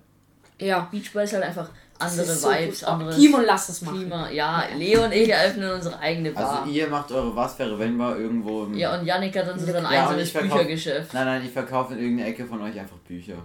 Ja. 0.60 0.88
Beachball 0.92 1.24
ist 1.24 1.34
halt 1.34 1.44
einfach 1.44 1.70
andere 2.00 2.26
Das 2.26 2.42
so 2.42 2.50
Vibes, 2.52 2.80
gut. 2.80 2.90
anderes 2.90 3.16
Timon, 3.16 3.44
lass 3.46 3.68
das 3.68 3.82
machen. 3.84 4.00
Klima. 4.00 4.30
Ja, 4.32 4.64
Leo 4.78 5.06
und 5.06 5.12
ich 5.12 5.30
eröffnen 5.30 5.72
unsere 5.72 5.98
eigene 6.00 6.32
Bar. 6.32 6.62
Also 6.64 6.72
ihr 6.72 6.88
macht 6.88 7.12
eure 7.12 7.36
was 7.36 7.58
wäre 7.60 7.78
wenn 7.80 7.96
mal 7.98 8.16
irgendwo 8.20 8.64
im 8.66 8.74
ja, 8.76 9.00
und 9.00 9.06
Yannick 9.06 9.38
hat 9.38 9.48
dann 9.48 9.60
so 9.60 9.66
sein 9.68 9.84
Ja, 9.92 10.10
und 10.10 10.20
ich 10.20 10.34
Büchergeschäft. 10.34 11.14
Nein, 11.14 11.26
nein, 11.26 11.42
ich 11.46 11.52
verkaufe 11.52 11.94
in 11.94 12.00
irgendeiner 12.00 12.30
Ecke 12.30 12.46
von 12.46 12.62
euch 12.62 12.80
einfach 12.80 12.98
Bücher. 12.98 13.36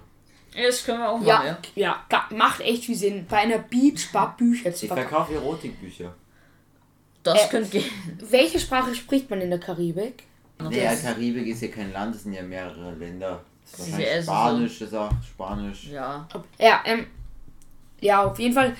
Ja, 0.54 0.66
das 0.66 0.84
können 0.84 0.98
wir 1.00 1.08
auch 1.10 1.18
machen, 1.18 1.26
Ja, 1.26 1.44
ja. 1.44 1.58
ja, 1.74 1.96
ga- 2.08 2.34
macht 2.34 2.60
echt 2.62 2.84
viel 2.84 2.96
Sinn, 2.96 3.26
bei 3.28 3.38
einer 3.38 3.58
Beachbar 3.58 4.34
Bücher 4.38 4.72
zu 4.74 4.86
Ich 4.86 4.88
verkaufen. 4.92 5.08
verkaufe 5.10 5.34
Erotikbücher. 5.34 6.14
Das 7.26 7.46
Äh, 7.46 7.48
könnte 7.48 7.70
gehen. 7.70 7.84
Welche 8.30 8.58
Sprache 8.58 8.94
spricht 8.94 9.28
man 9.30 9.40
in 9.40 9.50
der 9.50 9.60
Karibik? 9.60 10.24
Nee, 10.70 10.86
Karibik 11.02 11.46
ist 11.48 11.62
ja 11.62 11.68
kein 11.68 11.92
Land, 11.92 12.14
es 12.16 12.22
sind 12.22 12.32
ja 12.32 12.42
mehrere 12.42 12.94
Länder. 12.94 13.44
Das 13.70 13.80
ist 13.80 13.98
Ja, 13.98 14.26
wahrscheinlich 14.26 14.70
es 14.72 14.80
ist 14.80 14.90
so- 14.90 14.96
Spanisch 15.10 15.26
Spanisch. 15.28 15.86
Ja. 15.92 16.28
Ja, 16.58 16.82
ähm, 16.86 17.06
ja, 18.00 18.24
auf 18.24 18.38
jeden 18.38 18.54
Fall. 18.54 18.74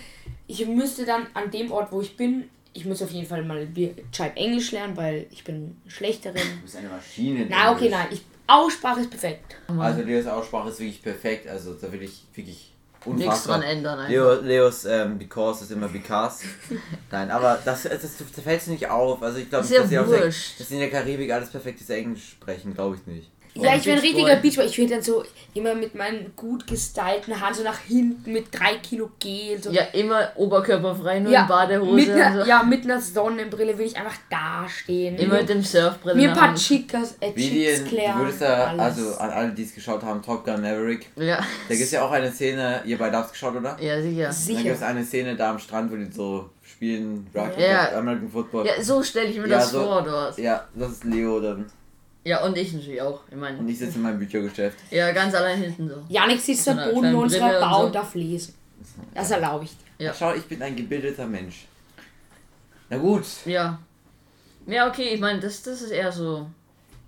Ich 0.46 0.64
müsste 0.66 1.04
dann 1.04 1.26
an 1.34 1.50
dem 1.50 1.70
Ort, 1.72 1.90
wo 1.92 2.00
ich 2.00 2.16
bin, 2.16 2.44
ich 2.72 2.84
muss 2.84 3.02
auf 3.02 3.10
jeden 3.10 3.26
Fall 3.26 3.42
mal 3.44 3.66
gescheit 3.66 4.36
Englisch 4.36 4.70
lernen, 4.72 4.96
weil 4.96 5.26
ich 5.30 5.42
bin 5.44 5.76
schlechterin. 5.88 6.40
Du 6.56 6.62
bist 6.62 6.76
eine 6.76 6.88
Maschine. 6.88 7.42
in 7.42 7.48
Na, 7.50 7.72
okay, 7.72 7.86
Englisch. 7.86 7.90
nein. 7.98 8.06
Ich, 8.12 8.22
Aussprache 8.46 9.00
ist 9.00 9.10
perfekt. 9.10 9.56
Also 9.76 10.02
Leos 10.02 10.26
Aussprache 10.26 10.68
ist 10.70 10.78
wirklich 10.78 11.02
perfekt, 11.02 11.48
also 11.48 11.74
da 11.74 11.90
will 11.90 12.02
ich 12.02 12.22
wirklich 12.32 12.72
Nichts 13.06 13.24
unfassbar. 13.24 13.58
dran 13.58 13.68
ändern. 13.68 13.98
einfach. 14.00 14.10
Leo, 14.10 14.34
Leos 14.40 14.84
ähm, 14.84 15.18
Because 15.18 15.64
ist 15.64 15.72
immer 15.72 15.88
Because. 15.88 16.44
Nein, 17.10 17.30
aber 17.30 17.58
das, 17.64 17.84
das, 17.84 18.00
das 18.00 18.44
fällt 18.44 18.60
nicht 18.68 18.88
auf. 18.88 19.22
Also 19.22 19.38
ich 19.38 19.48
glaube, 19.48 19.66
ja 19.66 20.02
dass, 20.02 20.08
wurscht. 20.08 20.60
dass 20.60 20.68
sie 20.68 20.74
in 20.74 20.80
der 20.80 20.90
Karibik 20.90 21.32
alles 21.32 21.50
perfektes 21.50 21.88
Englisch 21.90 22.30
sprechen, 22.30 22.74
glaube 22.74 22.96
ich 22.96 23.06
nicht. 23.06 23.30
Ja, 23.62 23.74
ich 23.76 23.82
bin 23.84 23.92
ein 23.94 23.98
richtiger 24.00 24.26
Boy. 24.34 24.40
Beachboy. 24.42 24.64
Ich 24.66 24.78
will 24.78 24.88
dann 24.88 25.02
so 25.02 25.24
immer 25.54 25.74
mit 25.74 25.94
meinen 25.94 26.32
gut 26.36 26.66
gestylten 26.66 27.40
Haaren 27.40 27.54
so 27.54 27.62
nach 27.62 27.78
hinten 27.78 28.32
mit 28.32 28.46
drei 28.52 28.76
Kilo 28.76 29.10
Gel. 29.18 29.62
So. 29.62 29.70
Ja, 29.70 29.82
immer 29.92 30.30
oberkörperfrei, 30.36 31.20
nur 31.20 31.32
Ja, 31.32 31.42
in 31.42 31.48
Badehose 31.48 31.92
mit 31.94 32.08
und 32.08 32.14
einer, 32.20 32.44
so. 32.44 32.48
ja, 32.48 32.62
mit 32.62 32.84
einer 32.84 33.00
Sonnenbrille 33.00 33.76
will 33.78 33.86
ich 33.86 33.96
einfach 33.96 34.16
dastehen. 34.30 35.16
Immer 35.16 35.38
mit 35.38 35.48
dem 35.48 35.62
Surfbrille. 35.62 36.14
mir 36.16 36.24
in 36.24 36.30
ein 36.30 36.36
paar. 36.36 36.54
Chicas, 36.54 37.16
äh, 37.20 37.32
Wie 37.34 37.48
die, 37.50 37.64
Chicks 37.66 37.84
du 37.84 37.88
klären. 37.90 38.18
würdest 38.18 38.40
da, 38.42 38.74
also 38.76 39.14
an 39.18 39.30
alle, 39.30 39.50
die 39.52 39.62
es 39.62 39.74
geschaut 39.74 40.02
haben, 40.02 40.22
Top 40.22 40.44
Gun 40.44 40.60
Maverick. 40.62 41.10
Ja. 41.16 41.36
Da 41.38 41.44
gibt 41.68 41.80
es 41.82 41.90
ja 41.90 42.02
auch 42.04 42.10
eine 42.10 42.30
Szene, 42.32 42.82
ihr 42.84 42.98
beide 42.98 43.16
habt 43.16 43.26
es 43.26 43.32
geschaut, 43.32 43.56
oder? 43.56 43.76
ja, 43.80 44.00
sicher. 44.02 44.24
Da 44.26 44.32
Sicher. 44.32 44.62
gibt 44.62 44.76
es 44.76 44.82
eine 44.82 45.04
Szene 45.04 45.36
da 45.36 45.50
am 45.50 45.58
Strand, 45.58 45.90
wo 45.92 45.96
die 45.96 46.10
so 46.12 46.50
spielen, 46.62 47.26
Rugby, 47.34 47.62
Ja. 47.62 47.92
American 47.96 48.28
Football. 48.30 48.66
Ja, 48.66 48.82
so 48.82 49.02
stelle 49.02 49.28
ich 49.28 49.36
mir 49.38 49.48
Ja, 49.48 49.58
das 49.58 49.70
so- 49.70 49.84
vor 49.84 50.02
dort. 50.02 50.36
Ja, 50.38 50.66
das 50.74 50.92
ist 50.92 51.04
Leo 51.04 51.40
dann. 51.40 51.66
Ja, 52.26 52.42
und 52.44 52.58
ich 52.58 52.72
natürlich 52.72 53.00
auch. 53.00 53.20
Ich 53.30 53.36
meine. 53.36 53.56
Und 53.58 53.68
ich 53.68 53.78
sitze 53.78 53.96
in 53.98 54.02
meinem 54.02 54.18
Büchergeschäft. 54.18 54.78
Ja, 54.90 55.12
ganz 55.12 55.32
allein 55.32 55.60
hinten 55.62 55.88
so. 55.88 55.94
Janik 56.08 56.40
sitzt 56.40 56.64
So 56.64 56.72
am 56.72 56.78
Boden 56.78 56.98
kleine 56.98 57.16
unserer 57.18 57.40
Brille 57.46 57.54
und 57.58 57.60
Bar 57.70 57.80
so. 57.80 57.86
und 57.86 57.94
darf 57.94 58.14
lesen. 58.16 58.54
Das 59.14 59.30
erlaube 59.30 59.64
ich 59.64 59.70
dir. 59.70 60.06
Ja. 60.06 60.12
Schau, 60.18 60.34
ich 60.34 60.42
bin 60.44 60.60
ein 60.60 60.74
gebildeter 60.74 61.26
Mensch. 61.26 61.66
Na 62.90 62.96
gut, 62.98 63.24
Ja. 63.44 63.78
Ja, 64.66 64.88
okay, 64.88 65.10
ich 65.14 65.20
meine, 65.20 65.38
das, 65.38 65.62
das 65.62 65.80
ist 65.82 65.90
eher 65.92 66.10
so. 66.10 66.48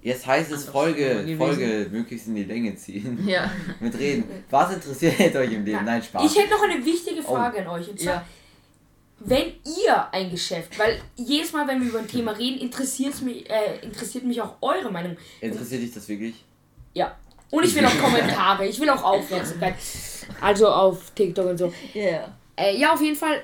jetzt 0.02 0.24
heißt 0.24 0.52
es 0.52 0.59
Anders 0.59 0.70
Folge, 0.72 1.09
gewesen. 1.22 1.38
Folge 1.38 1.88
möglichst 1.90 2.28
in 2.28 2.37
die 2.37 2.44
Länge 2.44 2.76
ziehen. 2.76 3.26
Ja. 3.26 3.50
Mit 3.81 3.98
Reden. 3.98 4.22
Was 4.50 4.72
interessiert 4.72 5.35
euch 5.35 5.52
im 5.52 5.64
Leben? 5.64 5.85
Nein, 5.85 6.00
Spaß. 6.00 6.24
Ich 6.24 6.38
hätte 6.38 6.50
noch 6.50 6.62
eine 6.62 6.85
wichtige 6.85 7.20
Frage 7.24 7.62
an 7.62 7.66
euch. 7.66 7.88
Und 7.90 7.98
zwar, 7.98 8.14
Ja. 8.14 8.24
Wenn 9.20 9.52
ihr 9.64 10.12
ein 10.12 10.31
Geschäft, 10.31 10.78
weil 10.78 11.00
jedes 11.16 11.52
Mal, 11.52 11.66
wenn 11.66 11.81
wir 11.81 11.88
über 11.88 11.98
ein 11.98 12.09
Thema 12.09 12.33
reden, 12.33 12.61
interessiert 12.61 13.20
mich, 13.22 13.48
äh, 13.50 13.78
interessiert 13.83 14.24
mich 14.24 14.40
auch 14.40 14.54
eure 14.61 14.90
Meinung. 14.92 15.16
Interessiert 15.40 15.83
dich 15.83 15.92
das 15.92 16.09
wirklich? 16.09 16.44
Ja. 16.94 17.16
Und 17.50 17.64
ich 17.64 17.74
will 17.74 17.85
auch 17.85 17.98
Kommentare, 18.02 18.66
ich 18.66 18.78
will 18.81 18.88
auch 18.90 19.02
Aufmerksamkeit. 19.02 19.74
Also 20.40 20.68
auf 20.68 21.11
TikTok 21.12 21.46
und 21.46 21.59
so. 21.59 21.72
Ja. 21.94 22.33
Äh, 22.57 22.76
ja, 22.76 22.92
auf 22.92 23.00
jeden 23.00 23.16
Fall. 23.16 23.42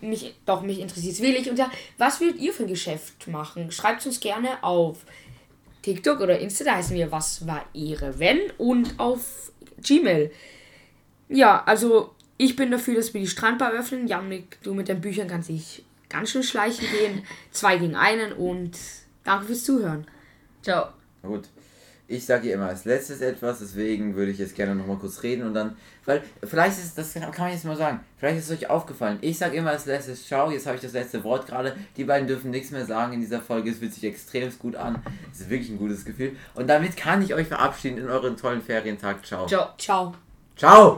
Mich, 0.00 0.34
doch, 0.44 0.62
mich 0.62 0.80
interessiert 0.80 1.14
es 1.14 1.20
wirklich. 1.20 1.48
Und 1.48 1.58
ja, 1.58 1.70
was 1.98 2.20
würdet 2.20 2.40
ihr 2.40 2.52
für 2.52 2.64
ein 2.64 2.68
Geschäft 2.68 3.28
machen? 3.28 3.70
Schreibt 3.70 4.04
uns 4.06 4.18
gerne 4.18 4.62
auf 4.62 4.98
TikTok 5.82 6.20
oder 6.20 6.38
Insta, 6.38 6.64
da 6.64 6.74
heißen 6.76 6.96
wir 6.96 7.12
Was 7.12 7.46
war 7.46 7.64
Ehre, 7.74 8.18
wenn? 8.18 8.40
Und 8.58 8.98
auf 8.98 9.52
Gmail. 9.82 10.32
Ja, 11.28 11.62
also 11.64 12.14
ich 12.38 12.56
bin 12.56 12.70
dafür, 12.70 12.94
dass 12.94 13.12
wir 13.12 13.20
die 13.20 13.26
Strandbar 13.26 13.72
öffnen. 13.72 14.06
Janik, 14.06 14.58
du 14.62 14.72
mit 14.72 14.88
deinen 14.88 15.00
Büchern 15.00 15.28
kannst 15.28 15.48
dich 15.48 15.84
ganz 16.08 16.30
schön 16.30 16.44
schleichen 16.44 16.86
gehen. 16.90 17.22
Zwei 17.50 17.76
gegen 17.76 17.96
einen 17.96 18.32
und 18.32 18.78
danke 19.24 19.46
fürs 19.46 19.64
Zuhören. 19.64 20.06
Ciao. 20.62 20.88
Na 21.22 21.28
gut. 21.28 21.48
Ich 22.10 22.24
sage 22.24 22.48
ja 22.48 22.54
immer 22.54 22.68
als 22.68 22.86
letztes 22.86 23.20
etwas, 23.20 23.58
deswegen 23.58 24.16
würde 24.16 24.30
ich 24.30 24.38
jetzt 24.38 24.54
gerne 24.54 24.74
nochmal 24.74 24.96
kurz 24.96 25.22
reden 25.22 25.46
und 25.46 25.52
dann, 25.52 25.76
weil 26.06 26.22
vielleicht 26.42 26.78
ist 26.78 26.96
das 26.96 27.12
kann 27.12 27.30
man 27.36 27.52
jetzt 27.52 27.66
mal 27.66 27.76
sagen, 27.76 28.00
vielleicht 28.16 28.38
ist 28.38 28.50
es 28.50 28.56
euch 28.56 28.70
aufgefallen. 28.70 29.18
Ich 29.20 29.36
sage 29.36 29.58
immer 29.58 29.72
als 29.72 29.84
letztes, 29.84 30.26
ciao, 30.26 30.50
jetzt 30.50 30.64
habe 30.64 30.76
ich 30.76 30.80
das 30.80 30.94
letzte 30.94 31.22
Wort 31.22 31.46
gerade. 31.46 31.76
Die 31.98 32.04
beiden 32.04 32.26
dürfen 32.26 32.50
nichts 32.50 32.70
mehr 32.70 32.86
sagen 32.86 33.12
in 33.12 33.20
dieser 33.20 33.42
Folge, 33.42 33.70
es 33.70 33.78
fühlt 33.80 33.92
sich 33.92 34.04
extrem 34.04 34.50
gut 34.58 34.74
an. 34.74 35.02
Es 35.34 35.40
ist 35.40 35.50
wirklich 35.50 35.68
ein 35.68 35.76
gutes 35.76 36.06
Gefühl. 36.06 36.34
Und 36.54 36.68
damit 36.68 36.96
kann 36.96 37.20
ich 37.20 37.34
euch 37.34 37.46
verabschieden 37.46 37.98
in 37.98 38.08
euren 38.08 38.38
tollen 38.38 38.62
Ferientag. 38.62 39.26
Ciao. 39.26 39.46
Ciao. 39.46 39.74
Ciao. 39.76 40.14
Ciao! 40.56 40.96